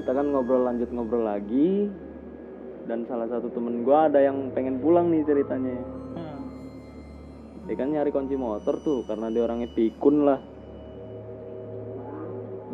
kita 0.00 0.08
kan 0.08 0.32
ngobrol 0.32 0.64
lanjut 0.64 0.88
ngobrol 0.88 1.20
lagi 1.20 1.92
dan 2.88 3.04
salah 3.04 3.28
satu 3.28 3.52
temen 3.52 3.84
gua 3.84 4.08
ada 4.08 4.24
yang 4.24 4.48
pengen 4.56 4.80
pulang 4.80 5.12
nih 5.12 5.20
ceritanya. 5.28 6.03
Dia 7.64 7.74
kan 7.80 7.88
nyari 7.88 8.12
kunci 8.12 8.36
motor 8.36 8.76
tuh 8.84 9.08
karena 9.08 9.32
dia 9.32 9.42
orangnya 9.48 9.72
pikun 9.72 10.28
lah. 10.28 10.40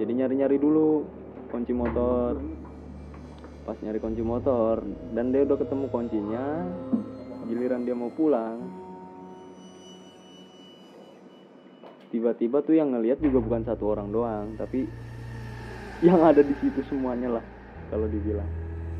Jadi 0.02 0.12
nyari 0.16 0.34
nyari 0.34 0.56
dulu 0.58 1.06
kunci 1.54 1.70
motor. 1.70 2.34
Pas 3.62 3.78
nyari 3.78 4.02
kunci 4.02 4.22
motor 4.24 4.82
dan 5.14 5.30
dia 5.30 5.46
udah 5.46 5.58
ketemu 5.62 5.86
kuncinya 5.94 6.44
giliran 7.46 7.86
dia 7.86 7.94
mau 7.94 8.10
pulang. 8.10 8.58
Tiba-tiba 12.10 12.58
tuh 12.66 12.74
yang 12.74 12.90
ngelihat 12.90 13.22
juga 13.22 13.38
bukan 13.38 13.62
satu 13.62 13.94
orang 13.94 14.10
doang 14.10 14.58
tapi 14.58 14.90
yang 16.02 16.18
ada 16.18 16.42
di 16.42 16.56
situ 16.58 16.82
semuanya 16.90 17.38
lah 17.38 17.44
kalau 17.94 18.10
dibilang. 18.10 18.48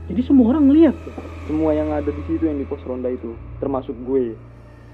Jadi 0.06 0.22
semua 0.22 0.54
orang 0.54 0.70
ngeliat? 0.70 0.94
Tuh. 0.94 1.14
semua 1.50 1.74
yang 1.74 1.90
ada 1.90 2.06
di 2.06 2.22
situ 2.30 2.46
yang 2.46 2.62
di 2.62 2.66
pos 2.66 2.78
ronda 2.86 3.10
itu 3.10 3.34
termasuk 3.58 3.94
gue 4.06 4.38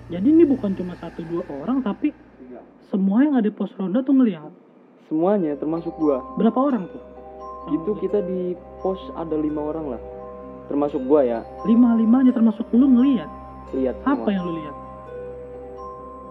Jadi 0.07 0.27
ini 0.29 0.45
bukan 0.45 0.71
cuma 0.73 0.95
satu 0.95 1.19
dua 1.23 1.43
orang 1.51 1.83
tapi 1.83 2.15
semua 2.87 3.21
yang 3.21 3.35
ada 3.35 3.43
di 3.43 3.51
pos 3.51 3.71
ronda 3.75 3.99
tuh 4.01 4.15
ngeliat. 4.15 4.47
semuanya 5.07 5.55
termasuk 5.55 5.95
gua 5.97 6.19
Berapa 6.35 6.59
orang 6.61 6.87
tuh? 6.87 7.03
itu 7.69 7.91
kita 7.99 8.23
di 8.23 8.55
pos 8.79 8.95
ada 9.17 9.35
lima 9.35 9.59
orang 9.65 9.91
lah 9.91 10.01
termasuk 10.67 11.03
gua 11.03 11.23
ya 11.23 11.39
lima 11.63 11.95
limanya 11.95 12.31
termasuk 12.31 12.63
lu 12.71 12.87
ngeliat. 12.89 13.27
lihat 13.73 13.99
Apa 14.03 14.15
semua 14.23 14.31
yang 14.31 14.45
lu 14.47 14.53
lihat? 14.57 14.77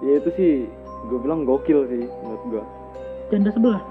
ya 0.02 0.12
itu 0.20 0.30
sih 0.34 0.54
gue 1.06 1.20
bilang 1.20 1.44
gokil 1.44 1.84
sih 1.88 2.04
menurut 2.22 2.44
gua 2.50 2.64
Janda 3.28 3.50
sebelah. 3.52 3.82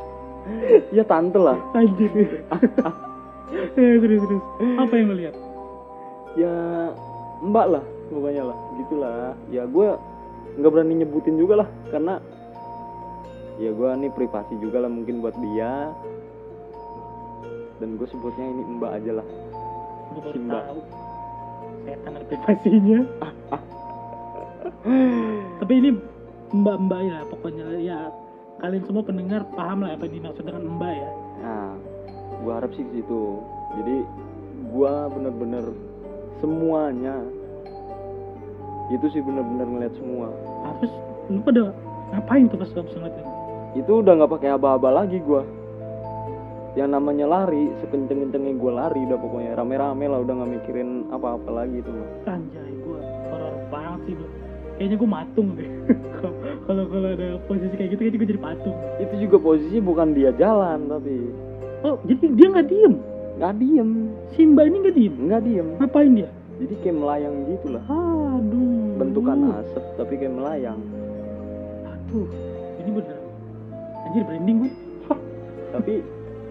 ya 0.96 1.02
tante 1.02 1.38
lah 1.38 1.58
Anjir. 1.72 2.10
ya 2.14 2.42
serius 3.74 4.22
serius. 4.22 4.44
Apa 4.78 4.92
yang 4.94 5.06
lu 5.08 5.16
lihat? 5.18 5.34
ya 6.32 6.54
mbak 7.42 7.66
lah 7.68 7.84
pokoknya 8.10 8.42
lah 8.50 8.58
gitulah 8.76 9.32
ya 9.48 9.62
gua 9.70 9.96
nggak 10.58 10.70
berani 10.70 10.94
nyebutin 11.06 11.38
juga 11.38 11.64
lah 11.64 11.68
karena 11.94 12.18
ya 13.62 13.70
gua 13.70 13.94
nih 13.94 14.10
privasi 14.10 14.58
juga 14.58 14.82
lah 14.82 14.90
mungkin 14.90 15.22
buat 15.22 15.36
dia 15.38 15.94
dan 17.80 17.96
gue 17.96 18.08
sebutnya 18.12 18.44
ini 18.44 18.62
mbak 18.76 18.92
aja 19.00 19.12
lah 19.24 19.26
Gue 20.10 20.22
Simba. 20.34 20.58
tahu. 20.68 20.80
Setan 21.86 22.12
ada 22.18 22.26
privasinya. 22.26 23.00
Tapi 25.62 25.72
ini 25.78 25.90
mbak-mbak 26.50 27.00
ya 27.06 27.18
pokoknya 27.30 27.66
ya 27.78 27.98
kalian 28.60 28.84
semua 28.84 29.06
pendengar 29.06 29.46
paham 29.54 29.86
lah 29.86 29.94
apa 29.96 30.04
yang 30.10 30.20
dimaksud 30.20 30.44
dengan 30.44 30.66
mbak 30.76 30.92
ya. 30.92 31.10
Nah, 31.40 31.72
gua 32.42 32.52
harap 32.60 32.74
sih 32.74 32.84
ke 32.84 33.00
situ. 33.00 33.22
Jadi 33.80 33.96
gua 34.74 35.08
bener-bener 35.14 35.64
semuanya 36.42 37.22
itu 38.90 39.06
sih 39.08 39.22
bener-bener 39.22 39.66
ngeliat 39.66 39.94
semua. 39.96 40.28
Terus 40.82 40.92
lu 41.30 41.40
pada 41.40 41.70
ngapain 42.10 42.50
tuh 42.50 42.58
pas 42.58 42.70
pas 42.70 42.82
ngeliat 42.90 43.14
itu? 43.14 43.30
Itu 43.78 43.92
udah 44.02 44.12
nggak 44.18 44.32
pakai 44.34 44.50
aba-aba 44.50 44.90
lagi 44.90 45.22
gua. 45.22 45.46
Yang 46.78 46.90
namanya 46.94 47.26
lari, 47.26 47.66
sekenceng-kencengnya 47.82 48.54
gua 48.54 48.86
lari 48.86 49.02
udah 49.02 49.18
pokoknya 49.18 49.58
rame-rame 49.58 50.06
lah 50.06 50.22
udah 50.22 50.34
nggak 50.38 50.50
mikirin 50.58 51.06
apa-apa 51.10 51.50
lagi 51.50 51.82
itu 51.82 51.90
mah. 51.90 52.08
Anjay, 52.30 52.72
gua 52.82 52.98
horor 53.30 53.54
banget 53.70 54.00
sih 54.06 54.14
gua. 54.14 54.28
Kayaknya 54.78 54.96
gua 54.98 55.10
matung 55.10 55.48
deh. 55.54 55.70
Kalau 56.70 56.86
kalau 56.86 57.08
ada 57.10 57.34
posisi 57.50 57.74
kayak 57.74 57.90
gitu 57.90 58.00
kayaknya 58.06 58.18
gua 58.22 58.28
jadi 58.30 58.42
patung. 58.42 58.76
Itu 59.02 59.14
juga 59.18 59.36
posisi 59.38 59.78
bukan 59.78 60.14
dia 60.14 60.30
jalan 60.34 60.86
tapi 60.86 61.14
Oh, 61.80 61.96
jadi 62.04 62.24
dia 62.36 62.46
nggak 62.52 62.68
diem. 62.68 62.94
nggak 63.40 63.54
diem, 63.56 63.90
Simba 64.36 64.68
ini 64.68 64.76
nggak 64.84 64.96
diem. 65.00 65.14
nggak 65.26 65.42
diem. 65.48 65.68
Ngapain 65.80 66.12
dia? 66.12 66.28
Jadi 66.60 66.74
kayak 66.84 66.96
melayang 67.00 67.36
gitu 67.48 67.66
lah. 67.72 67.82
Aduh. 67.88 68.79
Bentukan 69.00 69.48
asap 69.64 69.84
tapi 69.96 70.12
kayak 70.20 70.36
melayang. 70.36 70.80
Aduh, 71.88 72.28
ini 72.84 72.90
bener. 72.92 73.18
Anjir 74.04 74.22
branding 74.28 74.56
gue. 74.60 74.72
Tapi 75.72 75.94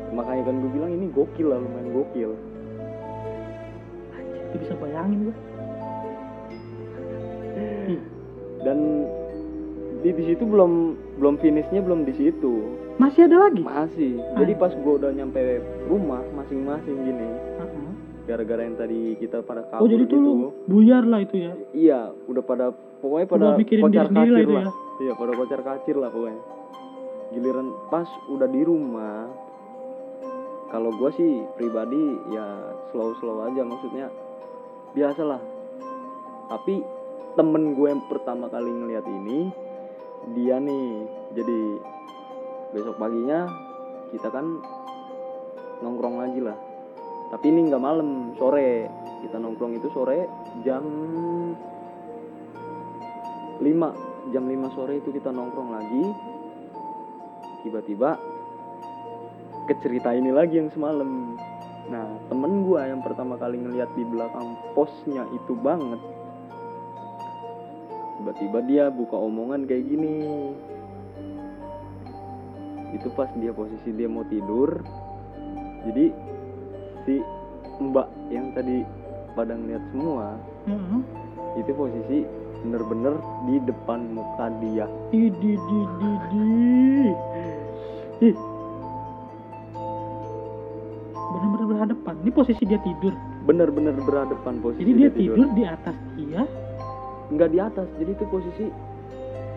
makanya 0.09 0.49
kan 0.49 0.55
gue 0.57 0.71
bilang 0.73 0.91
ini 0.91 1.05
gokil 1.13 1.47
lah 1.53 1.61
lumayan 1.61 1.93
gokil. 1.93 2.31
Anjir, 4.17 4.41
itu 4.49 4.55
bisa 4.65 4.73
bayangin 4.81 5.29
gue. 5.29 5.35
dan 8.59 9.07
di 9.99 10.11
di 10.15 10.23
situ 10.31 10.43
belum 10.43 10.95
belum 11.19 11.35
finishnya 11.39 11.83
belum 11.83 12.07
di 12.07 12.13
situ 12.15 12.75
Masih 12.99 13.27
ada 13.31 13.47
lagi? 13.47 13.63
masih 13.63 14.19
jadi 14.35 14.53
pas 14.59 14.71
gue 14.71 14.93
udah 14.99 15.11
nyampe 15.15 15.39
rumah 15.87 16.19
masing-masing 16.35 16.99
gini. 17.03 17.27
Gara-gara 18.29 18.61
yang 18.61 18.77
tadi 18.77 19.17
kita 19.17 19.41
pada 19.41 19.65
kabur 19.65 19.81
Oh 19.81 19.89
jadi 19.89 20.05
tuh 20.05 20.21
gitu. 20.21 20.47
buyar 20.69 21.03
lah 21.09 21.19
itu 21.25 21.35
ya? 21.41 21.53
iya 21.73 21.99
udah 22.29 22.43
pada 22.45 22.69
pokoknya 23.01 23.25
pada 23.25 23.47
kocar 23.57 24.05
lah 24.05 24.21
kacir 24.21 24.37
itu 24.37 24.53
lah. 24.53 24.61
ya? 24.61 24.71
iya 25.01 25.13
pada 25.17 25.31
kocar 25.33 25.59
kacir 25.65 25.95
lah 25.97 26.09
pokoknya. 26.13 26.41
Giliran 27.33 27.67
pas 27.89 28.05
udah 28.29 28.45
di 28.45 28.61
rumah 28.61 29.25
kalau 30.69 30.93
gue 30.93 31.09
sih 31.17 31.41
pribadi 31.57 31.97
ya 32.29 32.45
slow 32.93 33.17
slow 33.17 33.49
aja 33.49 33.65
maksudnya. 33.65 34.13
Biasalah. 34.93 35.41
Tapi 36.53 36.85
temen 37.33 37.73
gue 37.73 37.87
yang 37.89 38.05
pertama 38.05 38.45
kali 38.53 38.69
ngeliat 38.69 39.05
ini 39.09 39.49
dia 40.37 40.61
nih 40.61 40.85
jadi 41.33 41.61
besok 42.77 43.01
paginya 43.01 43.49
kita 44.13 44.29
kan 44.29 44.61
nongkrong 45.81 46.21
lagi 46.21 46.41
lah 46.43 46.68
tapi 47.29 47.45
ini 47.53 47.69
nggak 47.69 47.83
malam 47.83 48.33
sore. 48.41 48.89
Kita 49.19 49.37
nongkrong 49.37 49.77
itu 49.77 49.87
sore 49.93 50.25
jam 50.65 50.83
5 53.61 54.31
jam 54.33 54.43
5 54.47 54.75
sore 54.75 54.93
itu 54.97 55.09
kita 55.13 55.29
nongkrong 55.29 55.69
lagi. 55.69 56.03
Tiba-tiba 57.61 58.17
kecerita 59.69 60.15
ini 60.17 60.33
lagi 60.33 60.57
yang 60.57 60.73
semalam. 60.73 61.37
Nah 61.93 62.05
temen 62.33 62.65
gua 62.65 62.89
yang 62.89 63.05
pertama 63.05 63.37
kali 63.37 63.61
ngeliat 63.61 63.91
di 63.93 64.03
belakang 64.07 64.57
posnya 64.73 65.27
itu 65.29 65.53
banget. 65.53 66.01
Tiba-tiba 68.19 68.59
dia 68.65 68.85
buka 68.89 69.15
omongan 69.15 69.69
kayak 69.69 69.85
gini. 69.85 70.15
Itu 72.95 73.13
pas 73.13 73.29
dia 73.37 73.53
posisi 73.53 73.93
dia 73.93 74.09
mau 74.09 74.25
tidur. 74.25 74.81
Jadi 75.85 76.28
si 77.01 77.21
mbak 77.79 78.07
yang 78.27 78.51
tadi 78.51 78.83
pada 79.31 79.53
ngeliat 79.53 79.83
semua 79.89 80.35
Heeh. 80.65 80.99
itu 81.55 81.71
posisi 81.71 82.17
bener-bener 82.59 83.15
di 83.45 83.55
depan 83.63 83.99
muka 84.11 84.51
dia 84.59 84.85
Idi 85.09 85.31
di 85.55 85.79
di 85.95 86.11
di. 86.27 86.47
Ih. 88.21 88.35
Benar-benar 91.29 91.65
berhadapan. 91.67 92.13
Ini 92.19 92.31
posisi 92.33 92.63
dia 92.63 92.79
tidur. 92.79 93.13
bener-bener 93.39 93.95
berhadapan 93.97 94.59
posisi 94.59 94.83
Jadi 94.83 94.93
dia 94.93 95.09
tidur 95.09 95.47
di 95.49 95.63
atas 95.63 95.95
dia. 96.13 96.41
nggak 97.29 97.49
di 97.49 97.59
atas 97.59 97.87
jadi 97.95 98.11
itu 98.11 98.25
posisi 98.25 98.65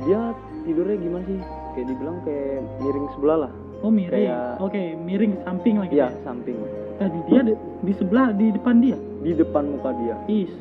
dia 0.02 0.32
tidurnya 0.62 0.96
gimana 0.98 1.24
sih 1.24 1.40
kayak 1.72 1.86
dibilang 1.88 2.16
kayak 2.22 2.60
miring 2.78 3.08
sebelah 3.10 3.38
lah 3.40 3.52
Oh 3.80 3.88
miring. 3.88 4.12
Kayak- 4.22 4.56
Oke, 4.60 4.82
miring 4.94 5.34
samping 5.42 5.74
lagi. 5.76 5.92
iya 5.92 6.06
ya. 6.06 6.22
samping 6.22 6.56
Tadi 7.02 7.18
dia 7.26 7.42
di, 7.42 7.54
di 7.82 7.92
sebelah 7.98 8.30
di 8.30 8.54
depan 8.54 8.78
dia. 8.78 8.94
di 9.26 9.34
depan 9.34 9.74
muka 9.74 9.90
dia 9.98 10.14
Is. 10.30 10.54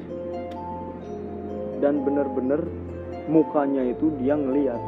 dan 1.82 2.02
bener-bener 2.02 2.62
mukanya 3.30 3.86
itu 3.86 4.10
dia 4.22 4.34
ngeliat 4.38 4.82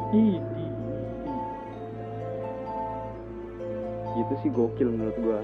itu 4.14 4.34
sih 4.42 4.50
gokil 4.50 4.94
menurut 4.94 5.16
gua 5.22 5.40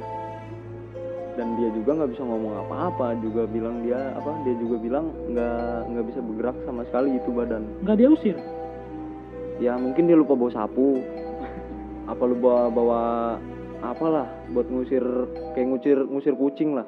dan 1.38 1.54
dia 1.58 1.70
juga 1.74 1.90
nggak 2.02 2.10
bisa 2.14 2.22
ngomong 2.26 2.54
apa-apa 2.66 3.18
juga 3.22 3.46
bilang 3.46 3.82
dia 3.86 4.14
apa 4.18 4.34
dia 4.42 4.54
juga 4.58 4.76
bilang 4.82 5.14
nggak 5.30 5.94
nggak 5.94 6.04
bisa 6.10 6.20
bergerak 6.22 6.56
sama 6.66 6.82
sekali 6.90 7.18
itu 7.18 7.30
badan 7.30 7.62
Enggak 7.86 7.96
dia 8.02 8.08
usir. 8.10 8.36
ya 9.62 9.78
mungkin 9.78 10.10
dia 10.10 10.18
lupa 10.18 10.34
bawa 10.34 10.50
sapu 10.50 10.98
apa 12.10 12.22
lu 12.26 12.34
bawa 12.38 12.62
bawa 12.70 13.02
apalah 13.80 14.28
buat 14.52 14.66
ngusir 14.68 15.02
kayak 15.56 15.66
ngusir 15.72 15.98
ngusir 16.06 16.34
kucing 16.36 16.76
lah 16.76 16.86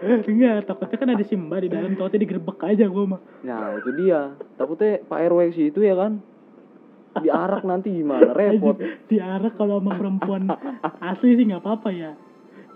Enggak, 0.00 0.64
takutnya 0.64 0.96
kan 0.96 1.08
ada 1.12 1.24
Simba 1.28 1.60
di 1.60 1.68
dalam, 1.68 1.92
takutnya 1.92 2.24
digerebek 2.24 2.56
aja 2.64 2.88
gua 2.88 3.04
mah. 3.04 3.20
nah 3.44 3.76
itu 3.76 3.92
dia 4.00 4.32
takutnya 4.56 5.04
Pak 5.04 5.18
RW 5.28 5.52
sih 5.52 5.68
itu 5.68 5.84
ya 5.84 5.92
kan 5.92 6.24
diarak 7.20 7.68
nanti 7.68 7.92
gimana 7.92 8.32
repot 8.32 8.80
Diarak 9.12 9.60
kalau 9.60 9.76
sama 9.76 10.00
perempuan 10.00 10.48
asli 11.04 11.36
sih 11.36 11.44
nggak 11.44 11.60
apa-apa 11.60 11.92
ya. 11.92 12.16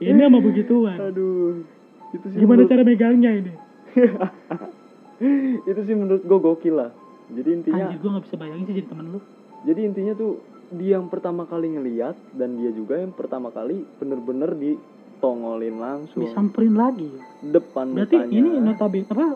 Ini 0.04 0.20
sama 0.20 0.44
begituan. 0.44 1.00
aduh 1.00 1.64
itu 2.12 2.26
sih 2.28 2.38
Gimana 2.44 2.60
menurut, 2.66 2.70
cara 2.76 2.82
megangnya 2.84 3.30
ini? 3.40 3.52
itu 5.70 5.80
sih 5.86 5.94
menurut 5.96 6.22
gue 6.28 6.38
gokil 6.44 6.74
lah 6.76 6.90
jadi 7.32 7.48
intinya 7.56 7.88
Anjir, 7.88 7.98
gue 8.04 8.10
gak 8.10 8.24
bisa 8.28 8.36
bayangin 8.36 8.64
sih 8.68 8.74
jadi 8.76 8.88
temen 8.92 9.06
lu. 9.16 9.20
jadi 9.64 9.80
intinya 9.80 10.12
tuh 10.12 10.44
dia 10.74 10.96
yang 10.96 11.06
pertama 11.06 11.44
kali 11.44 11.70
ngeliat 11.70 12.14
dan 12.32 12.56
dia 12.56 12.70
juga 12.70 12.96
yang 12.96 13.10
pertama 13.10 13.48
kali 13.48 13.86
bener-bener 13.94 14.52
ditongolin 14.52 15.76
langsung 15.76 16.22
Disamperin 16.22 16.74
lagi. 16.74 17.08
depan 17.40 17.90
Berarti 17.90 18.16
mukanya 18.16 18.34
ini 18.34 18.50
notabene 18.58 19.06
apa? 19.06 19.26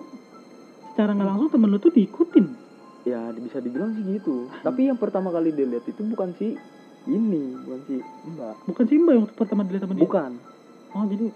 Secara 0.88 1.10
nggak 1.12 1.28
langsung 1.28 1.50
temen 1.50 1.68
lu 1.68 1.78
tuh 1.78 1.90
diikutin. 1.90 2.46
ya 3.02 3.30
bisa 3.32 3.56
dibilang 3.58 3.94
sih 3.94 4.04
gitu 4.12 4.50
tapi 4.60 4.84
yang 4.84 4.96
pertama 4.96 5.28
kali 5.28 5.48
dia 5.50 5.64
lihat 5.64 5.80
itu 5.82 6.02
bukan 6.04 6.28
si 6.34 6.52
ini 7.06 7.56
bukan 7.58 7.80
si 7.82 7.96
mbak 8.26 8.54
Bukan 8.66 8.84
Simba 8.84 9.10
yang 9.12 9.22
waktu 9.24 9.32
pertama 9.34 9.62
dilihat 9.62 9.82
sama 9.82 9.94
dia. 9.94 10.04
bukan 10.04 10.30
Oh 10.90 11.04
jadi 11.06 11.26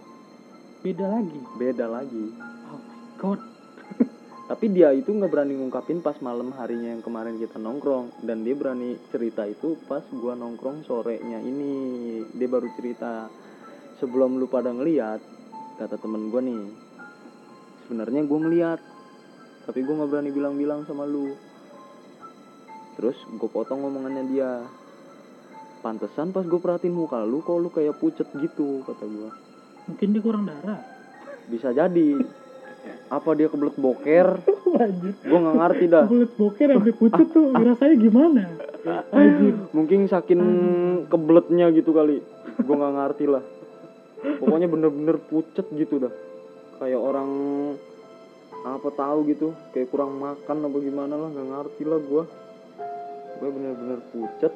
beda 0.83 1.07
lagi. 1.09 1.41
beda 1.57 1.87
lagi 1.87 2.25
Oh 2.67 2.77
my 2.77 3.01
god. 3.17 3.41
Tapi 4.42 4.74
dia 4.74 4.90
itu 4.90 5.14
nggak 5.14 5.31
berani 5.31 5.55
ngungkapin 5.55 6.02
pas 6.02 6.18
malam 6.18 6.50
harinya 6.59 6.90
yang 6.90 7.02
kemarin 7.02 7.38
kita 7.38 7.62
nongkrong. 7.62 8.26
Dan 8.26 8.42
dia 8.42 8.59
berani 8.59 8.98
cerita 9.14 9.46
itu 9.46 9.78
pas 9.87 10.02
gua 10.11 10.35
nongkrong 10.35 10.83
sorenya 10.83 11.38
ini. 11.38 12.18
Dia 12.35 12.48
baru 12.50 12.66
cerita 12.74 13.31
sebelum 14.02 14.42
lu 14.42 14.50
pada 14.50 14.74
ngeliat 14.74 15.22
kata 15.78 15.94
temen 15.94 16.26
gua 16.28 16.42
nih 16.42 16.62
sebenarnya 17.87 18.26
gua 18.26 18.38
ngeliat 18.42 18.81
tapi 19.62 19.78
gua 19.87 20.02
nggak 20.02 20.11
berani 20.11 20.31
bilang-bilang 20.35 20.83
sama 20.90 21.07
lu. 21.07 21.38
Terus 22.98 23.16
gue 23.24 23.48
potong 23.48 23.81
ngomongannya 23.81 24.24
dia 24.28 24.50
pantesan 25.81 26.31
pas 26.31 26.44
gue 26.44 26.61
perhatiin 26.61 26.92
muka 26.92 27.24
lu 27.24 27.40
kok 27.40 27.57
lu 27.57 27.72
kayak 27.72 27.96
pucet 27.96 28.28
gitu 28.37 28.85
kata 28.85 29.07
gua. 29.09 29.31
Mungkin 29.88 30.12
dia 30.12 30.22
kurang 30.22 30.44
darah. 30.44 30.83
bisa 31.42 31.74
jadi 31.74 32.22
apa 33.12 33.29
dia 33.37 33.49
kebelet 33.53 33.77
boker? 33.77 34.27
Gua 35.29 35.38
nggak 35.38 35.57
ngerti 35.61 35.85
dah. 35.90 36.05
Kulit 36.09 36.33
boker 36.35 36.68
sampai 36.73 36.95
pucet 36.97 37.27
tuh 37.31 37.53
rasanya 37.53 37.97
gimana? 38.01 38.42
Mungkin 39.77 40.09
saking 40.09 40.42
kebeletnya 41.07 41.71
gitu 41.77 41.92
kali. 41.92 42.25
Gue 42.62 42.75
nggak 42.75 42.95
ngerti 42.99 43.25
lah. 43.29 43.45
Pokoknya 44.40 44.68
bener-bener 44.71 45.16
pucet 45.18 45.66
gitu 45.75 46.03
dah. 46.03 46.12
Kayak 46.81 47.01
orang 47.03 47.31
apa 48.62 48.88
tahu 48.95 49.18
gitu. 49.29 49.55
Kayak 49.77 49.92
kurang 49.92 50.18
makan 50.18 50.57
apa 50.66 50.79
gimana 50.81 51.14
lah 51.18 51.29
nggak 51.31 51.49
ngerti 51.49 51.83
lah 51.87 52.01
gue 52.01 52.25
gue 53.42 53.51
bener-bener 53.51 54.01
pucet. 54.11 54.55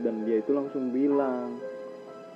Dan 0.00 0.24
dia 0.24 0.40
itu 0.40 0.56
langsung 0.56 0.88
bilang 0.88 1.60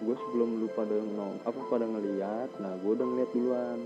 gue 0.04 0.16
sebelum 0.28 0.60
lu 0.60 0.68
pada 0.74 0.92
nong 1.16 1.38
apa 1.46 1.60
pada 1.70 1.86
ngeliat 1.86 2.50
nah 2.58 2.74
gue 2.82 2.92
udah 2.92 3.06
ngeliat 3.06 3.30
duluan 3.30 3.78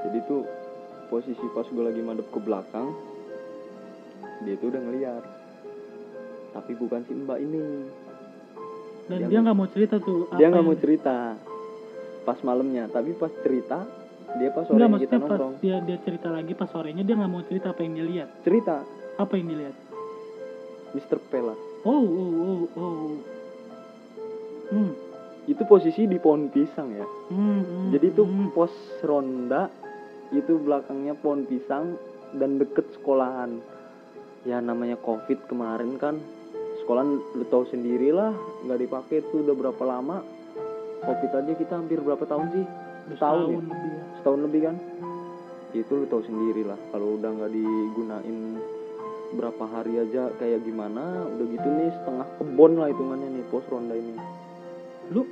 jadi 0.00 0.18
tuh 0.24 0.42
posisi 1.06 1.44
pas 1.50 1.64
gue 1.64 1.84
lagi 1.84 2.00
madep 2.00 2.26
ke 2.26 2.40
belakang 2.40 2.88
dia 4.42 4.54
tuh 4.56 4.68
udah 4.68 4.80
ngeliat 4.80 5.22
tapi 6.52 6.72
bukan 6.74 7.00
si 7.04 7.12
mbak 7.14 7.38
ini 7.38 7.62
Dan 9.02 9.18
Dia 9.18 9.28
dia 9.28 9.38
nggak 9.42 9.56
mau 9.56 9.66
cerita 9.66 9.96
tuh. 9.98 10.30
dia 10.32 10.46
nggak 10.46 10.62
mau 10.62 10.76
cerita 10.76 11.34
pas 12.22 12.38
malamnya 12.40 12.86
tapi 12.86 13.12
pas 13.12 13.32
cerita 13.42 13.82
dia 14.32 14.48
pas 14.48 14.64
sore 14.64 14.78
Enggak 14.78 15.02
kita 15.02 15.14
pas 15.14 15.20
nongkrong 15.26 15.52
dia 15.58 15.76
dia 15.82 15.98
cerita 16.00 16.28
lagi 16.30 16.52
pas 16.54 16.70
sorenya 16.70 17.02
dia 17.02 17.14
nggak 17.14 17.28
mau 17.28 17.42
cerita 17.42 17.74
apa 17.74 17.80
yang 17.82 17.92
dia 17.94 18.06
lihat. 18.06 18.28
cerita 18.40 18.76
Apa 19.12 19.36
yang 19.36 19.46
dilihat? 19.50 19.76
Mr. 20.92 21.18
P 21.20 21.32
lah 21.36 21.58
Oh 21.82 22.00
oh 22.00 22.30
oh 22.32 22.62
oh. 22.78 23.12
Hmm. 24.70 24.92
Itu 25.50 25.62
posisi 25.66 26.06
di 26.06 26.22
pohon 26.22 26.46
pisang 26.54 26.94
ya. 26.94 27.06
Hmm, 27.34 27.60
hmm, 27.62 27.86
jadi 27.90 28.06
itu 28.14 28.22
hmm. 28.22 28.54
pos 28.54 28.70
ronda 29.02 29.66
itu 30.30 30.54
belakangnya 30.62 31.18
pohon 31.18 31.42
pisang 31.50 31.98
dan 32.38 32.62
deket 32.62 32.86
sekolahan. 32.94 33.58
Ya 34.46 34.62
namanya 34.62 34.94
covid 35.02 35.42
kemarin 35.50 35.98
kan. 35.98 36.22
Sekolah 36.82 37.02
lu 37.06 37.44
tahu 37.50 37.66
sendiri 37.70 38.14
lah 38.14 38.30
nggak 38.66 38.80
dipakai 38.86 39.22
tuh 39.34 39.42
udah 39.42 39.54
berapa 39.54 39.82
lama. 39.82 40.22
Covid 41.02 41.30
aja 41.34 41.52
kita 41.58 41.74
hampir 41.74 41.98
berapa 41.98 42.22
tahun 42.22 42.46
sih? 42.54 42.64
Udah 43.10 43.16
setahun 43.18 43.42
ya? 43.42 43.58
setahun 43.58 43.66
lebih 43.66 43.90
ya. 43.90 44.02
setahun 44.22 44.40
lebih 44.46 44.60
kan? 44.62 44.76
Itu 45.74 45.92
lu 45.98 46.06
tahu 46.06 46.22
sendiri 46.22 46.62
lah 46.62 46.78
kalau 46.94 47.18
udah 47.18 47.30
nggak 47.34 47.50
digunain 47.50 48.38
berapa 49.32 49.64
hari 49.64 49.96
aja 49.96 50.28
kayak 50.36 50.60
gimana 50.62 51.24
udah 51.24 51.46
gitu 51.48 51.64
nih 51.64 51.88
setengah 51.96 52.26
kebon 52.36 52.72
lah 52.76 52.92
hitungannya 52.92 53.28
nih 53.32 53.44
pos 53.48 53.64
ronda 53.72 53.96
ini 53.96 54.12
Lu 55.12 55.22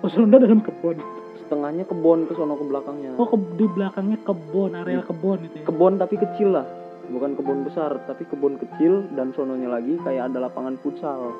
pos 0.00 0.14
ronda 0.14 0.38
dalam 0.38 0.62
kebun. 0.62 0.98
setengahnya 1.44 1.84
kebon 1.84 2.24
ke 2.24 2.32
sono 2.32 2.56
ke 2.56 2.64
belakangnya. 2.64 3.20
Oh 3.20 3.28
ke, 3.28 3.36
di 3.36 3.68
belakangnya 3.68 4.16
kebun, 4.24 4.80
area 4.80 5.04
kebun 5.04 5.44
itu 5.44 5.60
ya. 5.60 5.64
kebon 5.68 6.00
tapi 6.00 6.16
kecil 6.16 6.56
lah. 6.56 6.64
Bukan 7.04 7.36
kebun 7.36 7.68
besar 7.68 8.00
tapi 8.08 8.24
kebun 8.24 8.56
kecil 8.56 9.04
dan 9.12 9.36
sononya 9.36 9.68
lagi 9.68 10.00
kayak 10.00 10.32
ada 10.32 10.48
lapangan 10.48 10.80
futsal. 10.80 11.36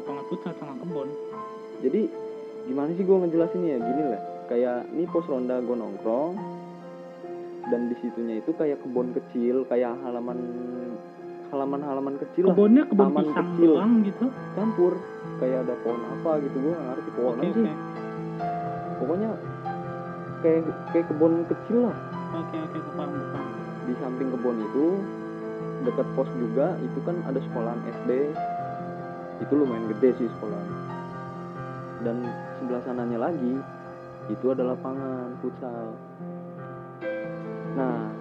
Lapangan 0.00 0.24
futsal 0.32 0.52
sama 0.56 0.80
kebun. 0.80 1.12
Jadi 1.84 2.08
gimana 2.64 2.88
sih 2.96 3.04
gue 3.04 3.16
ngejelasinnya? 3.20 3.68
Ya 3.76 3.78
gini 3.84 4.02
lah. 4.16 4.22
Kayak 4.48 4.78
ini 4.96 5.04
pos 5.12 5.28
ronda 5.28 5.60
gue 5.60 5.76
nongkrong 5.76 6.32
dan 7.66 7.90
di 7.90 7.96
situnya 7.98 8.38
itu 8.38 8.54
kayak 8.54 8.78
kebun 8.80 9.10
kecil 9.12 9.66
kayak 9.66 9.98
halaman 10.06 10.38
halaman 11.52 11.80
halaman 11.84 12.14
kecil 12.20 12.50
lah. 12.50 12.54
Kebunnya 12.54 12.84
kebun 12.88 13.06
taman 13.06 13.24
pisang 13.26 13.48
kecil. 13.54 13.70
doang 13.70 13.92
gitu. 14.02 14.26
Campur. 14.54 14.92
Kayak 15.36 15.58
ada 15.68 15.74
pohon 15.84 16.02
apa 16.08 16.30
gitu 16.40 16.56
gue 16.64 16.74
ngerti 16.74 17.10
pohon 17.12 17.34
oke 17.36 17.40
apa 17.40 17.50
oke. 17.50 17.60
Sih 17.60 17.76
pokoknya 18.96 19.30
kayak 20.40 20.60
kayak 20.92 21.06
kebun 21.12 21.32
kecil 21.48 21.78
lah. 21.90 21.96
Oke 22.36 22.56
oke 22.56 22.78
paham 22.96 23.10
gue 23.12 23.28
paham. 23.30 23.48
Di 23.86 23.94
samping 24.00 24.28
kebun 24.32 24.56
itu 24.64 24.86
dekat 25.84 26.08
pos 26.18 26.30
juga 26.40 26.74
itu 26.82 26.98
kan 27.04 27.16
ada 27.28 27.38
sekolahan 27.38 27.78
SD 28.02 28.10
itu 29.36 29.52
lumayan 29.52 29.86
gede 29.92 30.16
sih 30.16 30.28
sekolah 30.32 30.64
dan 32.02 32.24
sebelah 32.58 32.82
sananya 32.88 33.28
lagi 33.28 33.60
itu 34.32 34.46
ada 34.50 34.74
lapangan 34.74 35.36
futsal. 35.38 35.94
Nah 37.76 38.15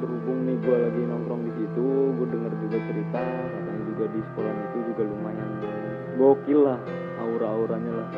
berhubung 0.00 0.48
nih 0.48 0.56
gue 0.64 0.76
lagi 0.76 1.02
nongkrong 1.04 1.42
di 1.44 1.52
situ 1.60 1.86
gue 2.16 2.26
denger 2.32 2.52
juga 2.64 2.78
cerita 2.88 3.22
katanya 3.22 3.82
juga 3.92 4.04
di 4.10 4.20
sekolah 4.32 4.52
itu 4.52 4.78
juga 4.92 5.02
lumayan 5.04 5.50
gokil 6.16 6.60
lah 6.64 6.80
aura-auranya 7.20 7.92
lah. 7.92 8.10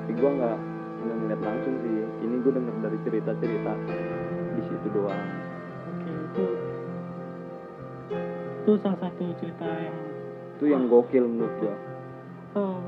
Tapi 0.00 0.12
gue 0.16 0.30
nggak 0.40 0.56
nggak 1.00 1.16
ngeliat 1.16 1.40
langsung 1.44 1.74
sih 1.84 1.94
ini 2.24 2.36
gue 2.40 2.52
denger 2.52 2.74
dari 2.80 2.98
cerita-cerita 3.04 3.72
di 4.56 4.62
situ 4.64 4.86
doang. 4.92 5.28
Oke 5.88 6.10
itu 6.10 6.44
itu 8.60 8.72
salah 8.84 8.98
satu 9.00 9.24
cerita 9.40 9.64
yang 9.64 9.98
itu 10.56 10.64
yang 10.68 10.84
gokil 10.92 11.24
menurut 11.24 11.54
gua. 11.64 11.76
Oh, 12.50 12.82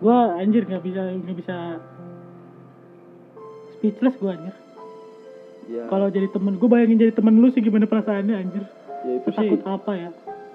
gue 0.00 0.18
anjir 0.40 0.62
nggak 0.64 0.80
bisa 0.80 1.02
nggak 1.20 1.36
bisa 1.36 1.56
speechless 3.76 4.16
gue 4.16 4.30
anjir 4.30 4.56
ya. 5.68 5.84
Kalau 5.86 6.08
jadi 6.08 6.28
temen 6.30 6.58
gue 6.58 6.68
bayangin 6.68 6.98
jadi 6.98 7.12
temen 7.14 7.34
lu 7.38 7.48
sih 7.52 7.62
gimana 7.62 7.86
perasaannya 7.86 8.34
anjir. 8.34 8.64
Ya 9.02 9.12
itu 9.18 9.28
sih. 9.30 9.38
takut 9.38 9.62
apa 9.66 9.92
ya? 9.98 10.10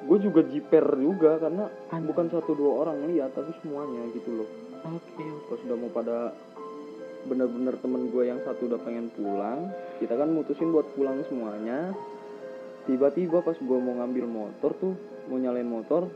Gue 0.07 0.17
juga 0.23 0.41
jiper 0.47 0.85
juga 0.95 1.35
karena 1.35 1.67
Anjir. 1.91 2.07
bukan 2.11 2.25
satu 2.31 2.51
dua 2.55 2.71
orang 2.87 3.11
lihat 3.11 3.35
tapi 3.35 3.51
semuanya 3.59 4.07
gitu 4.15 4.29
loh. 4.43 4.49
Oke 4.87 5.25
pas 5.51 5.59
udah 5.59 5.77
mau 5.77 5.91
pada 5.91 6.17
bener-bener 7.27 7.75
temen 7.83 8.07
gue 8.07 8.23
yang 8.23 8.39
satu 8.47 8.71
udah 8.71 8.79
pengen 8.87 9.11
pulang 9.11 9.67
kita 9.99 10.15
kan 10.15 10.31
mutusin 10.31 10.71
buat 10.71 10.87
pulang 10.95 11.19
semuanya. 11.27 11.91
Tiba-tiba 12.87 13.43
pas 13.43 13.57
gue 13.59 13.77
mau 13.83 13.99
ngambil 13.99 14.25
motor 14.31 14.71
tuh 14.79 14.93
mau 15.27 15.35
nyalain 15.35 15.67
motor 15.67 16.07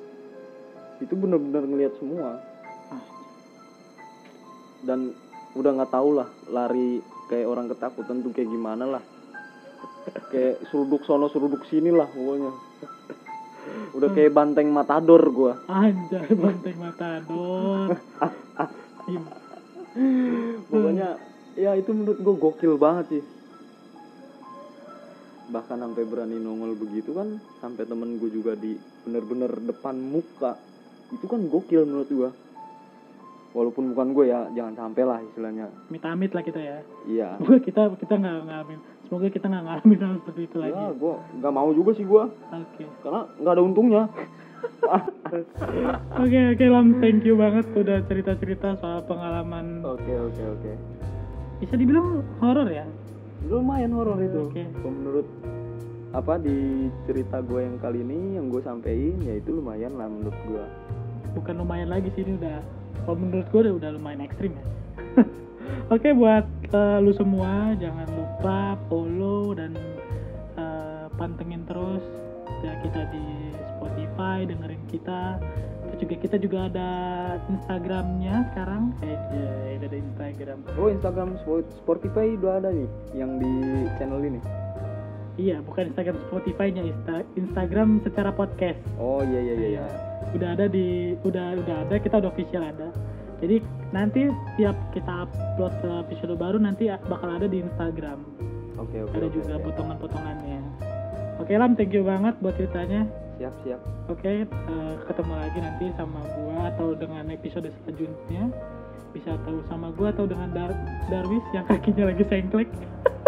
itu 1.03 1.13
bener-bener 1.17 1.67
ngeliat 1.67 1.93
semua. 1.99 2.39
Ah. 2.91 3.03
dan 4.83 5.15
udah 5.55 5.71
nggak 5.75 5.91
tahu 5.91 6.09
lah 6.15 6.29
lari 6.47 7.03
kayak 7.27 7.47
orang 7.47 7.67
ketakutan 7.71 8.23
tuh 8.23 8.31
kayak 8.31 8.49
gimana 8.51 8.85
lah. 8.87 9.03
Kayak 10.31 10.65
seruduk 10.71 11.05
sono 11.05 11.29
seruduk 11.29 11.67
sini 11.69 11.93
lah 11.93 12.09
pokoknya. 12.09 12.51
Udah 13.93 14.09
kayak 14.15 14.33
banteng 14.33 14.71
matador 14.73 15.21
gua. 15.29 15.53
Anjay 15.69 16.31
banteng 16.33 16.77
matador. 16.79 17.99
Pokoknya 20.71 21.19
ya 21.59 21.75
itu 21.75 21.91
menurut 21.91 22.19
gue 22.23 22.35
gokil 22.39 22.73
banget 22.79 23.05
sih. 23.19 23.23
Bahkan 25.51 25.77
sampai 25.83 26.03
berani 26.07 26.39
nongol 26.39 26.79
begitu 26.79 27.11
kan 27.11 27.43
sampai 27.59 27.83
temen 27.83 28.15
gue 28.15 28.31
juga 28.31 28.55
di 28.55 28.79
bener-bener 29.03 29.51
depan 29.59 29.99
muka. 29.99 30.55
Itu 31.11 31.27
kan 31.27 31.51
gokil 31.51 31.83
menurut 31.83 32.09
gue 32.09 32.31
walaupun 33.51 33.91
bukan 33.95 34.07
gue 34.15 34.25
ya 34.31 34.47
jangan 34.55 34.73
sampai 34.75 35.03
lah 35.03 35.19
istilahnya. 35.23 35.67
Amit-amit 35.91 36.31
lah 36.31 36.43
kita 36.43 36.59
ya. 36.59 36.77
Iya. 37.07 37.27
Semoga 37.39 37.59
kita 37.63 37.81
kita 37.99 38.13
nggak 38.17 38.35
ngalamin. 38.47 38.79
Semoga 39.07 39.27
kita 39.27 39.45
nggak 39.51 39.63
ngalamin 39.67 39.99
hal 39.99 40.13
seperti 40.23 40.41
itu 40.47 40.55
lagi. 40.59 40.75
Ya 40.75 40.89
gue 40.95 41.15
nggak 41.39 41.53
mau 41.53 41.69
juga 41.75 41.91
sih 41.95 42.05
gue 42.07 42.23
oke. 42.31 42.83
Karena 43.03 43.21
nggak 43.39 43.53
ada 43.53 43.63
untungnya. 43.63 44.03
Oke 46.21 46.37
oke 46.53 46.65
lam. 46.69 47.01
Thank 47.01 47.25
you 47.25 47.33
banget 47.33 47.65
udah 47.73 48.05
cerita 48.05 48.37
cerita 48.37 48.77
soal 48.77 49.01
pengalaman. 49.09 49.81
Oke 49.81 50.11
oke 50.11 50.37
oke. 50.37 50.71
Bisa 51.57 51.73
dibilang 51.73 52.21
horor 52.37 52.69
ya? 52.69 52.85
Lumayan 53.49 53.89
horor 53.97 54.21
itu. 54.21 54.53
Oke. 54.53 54.69
Menurut 54.85 55.25
apa 56.11 56.35
di 56.35 56.91
cerita 57.07 57.39
gue 57.39 57.63
yang 57.63 57.79
kali 57.79 58.03
ini 58.03 58.35
yang 58.35 58.51
gue 58.51 58.59
sampein 58.59 59.15
ya 59.23 59.39
itu 59.39 59.55
lumayan 59.55 59.95
lah 59.95 60.11
menurut 60.11 60.35
gue 60.43 60.63
bukan 61.39 61.63
lumayan 61.63 61.87
lagi 61.87 62.11
sih 62.11 62.27
ini 62.27 62.35
udah 62.35 62.59
kalau 63.01 63.17
menurut 63.17 63.47
gue 63.47 63.59
udah, 63.61 63.73
udah 63.77 63.89
lumayan 63.93 64.21
ekstrim 64.21 64.53
ya 64.53 64.65
oke 65.93 66.09
buat 66.13 66.45
eh, 66.67 66.97
lu 66.99 67.11
semua 67.11 67.73
jangan 67.75 68.07
lupa 68.09 68.59
follow 68.87 69.53
dan 69.53 69.73
eh, 70.55 71.05
pantengin 71.15 71.65
terus 71.65 72.03
ya 72.61 72.77
kita 72.79 73.09
di 73.09 73.25
Spotify 73.67 74.45
dengerin 74.45 74.83
kita 74.87 75.41
terus 75.81 75.97
juga 75.99 76.15
kita 76.19 76.35
juga 76.37 76.59
ada 76.69 76.89
Instagramnya 77.49 78.53
sekarang 78.53 78.93
eh 79.01 79.17
ada 79.81 79.97
Instagram 79.97 80.59
Oh 80.77 80.87
Instagram 80.87 81.35
Spo- 81.41 81.65
Spotify 81.75 82.37
udah 82.37 82.61
ada 82.61 82.69
nih 82.69 82.85
yang 83.11 83.41
di 83.41 83.49
channel 83.97 84.21
ini. 84.21 84.39
iya 85.35 85.57
bukan 85.59 85.89
Instagram 85.89 86.21
Spotify-nya 86.29 86.85
Insta- 86.85 87.25
Instagram 87.33 87.99
secara 88.05 88.29
podcast 88.29 88.77
Oh 88.95 89.25
iya 89.25 89.41
iya 89.41 89.53
iya. 89.57 89.69
iya. 89.73 89.85
Udah 90.31 90.49
ada 90.55 90.65
di 90.67 91.15
udah 91.21 91.59
udah 91.59 91.77
ada 91.87 91.95
kita 91.97 92.15
udah 92.19 92.31
official 92.31 92.63
ada 92.63 92.87
jadi 93.41 93.57
nanti 93.91 94.29
tiap 94.55 94.77
kita 94.93 95.27
upload 95.27 95.73
ke 95.81 95.89
episode 96.07 96.35
baru 96.37 96.57
nanti 96.57 96.87
bakal 97.09 97.29
ada 97.29 97.49
di 97.49 97.59
Instagram 97.59 98.21
Oke 98.79 99.03
oke. 99.03 99.13
ada 99.13 99.27
oke, 99.27 99.35
juga 99.35 99.53
oke. 99.57 99.63
potongan-potongannya 99.69 100.59
oke 101.39 101.51
lam 101.51 101.73
thank 101.75 101.91
you 101.91 102.03
banget 102.03 102.33
buat 102.39 102.55
ceritanya 102.55 103.05
Siap 103.37 103.53
siap. 103.65 103.81
oke 104.07 104.21
eh, 104.45 104.93
ketemu 105.09 105.33
lagi 105.33 105.59
nanti 105.59 105.85
sama 105.97 106.21
gua 106.37 106.69
atau 106.69 106.93
dengan 106.93 107.25
episode 107.29 107.67
selanjutnya 107.81 108.53
bisa 109.11 109.35
tahu 109.43 109.59
sama 109.67 109.91
gua 109.91 110.13
atau 110.13 110.23
dengan 110.23 110.47
Dar 110.55 110.71
Darwis 111.09 111.43
yang 111.51 111.65
kakinya 111.65 112.07
lagi 112.07 112.23
sengklek 112.29 112.69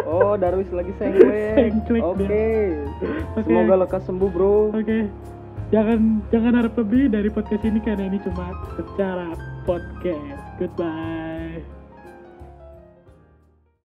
Oh 0.03 0.35
Darwis 0.35 0.67
lagi 0.75 0.91
sengklek. 0.99 1.55
Sengklek 1.57 2.03
Oke. 2.03 2.27
dia. 2.27 2.83
Oke. 3.39 3.47
Semoga 3.47 3.87
lekas 3.87 4.03
sembuh 4.03 4.29
bro. 4.29 4.75
Oke. 4.75 5.07
Jangan 5.73 6.21
jangan 6.29 6.53
harap 6.53 6.77
lebih 6.77 7.09
dari 7.09 7.33
podcast 7.33 7.65
ini 7.65 7.81
karena 7.81 8.05
ini 8.05 8.21
cuma 8.21 8.53
secara 8.77 9.33
podcast. 9.65 10.45
Goodbye. 10.61 11.82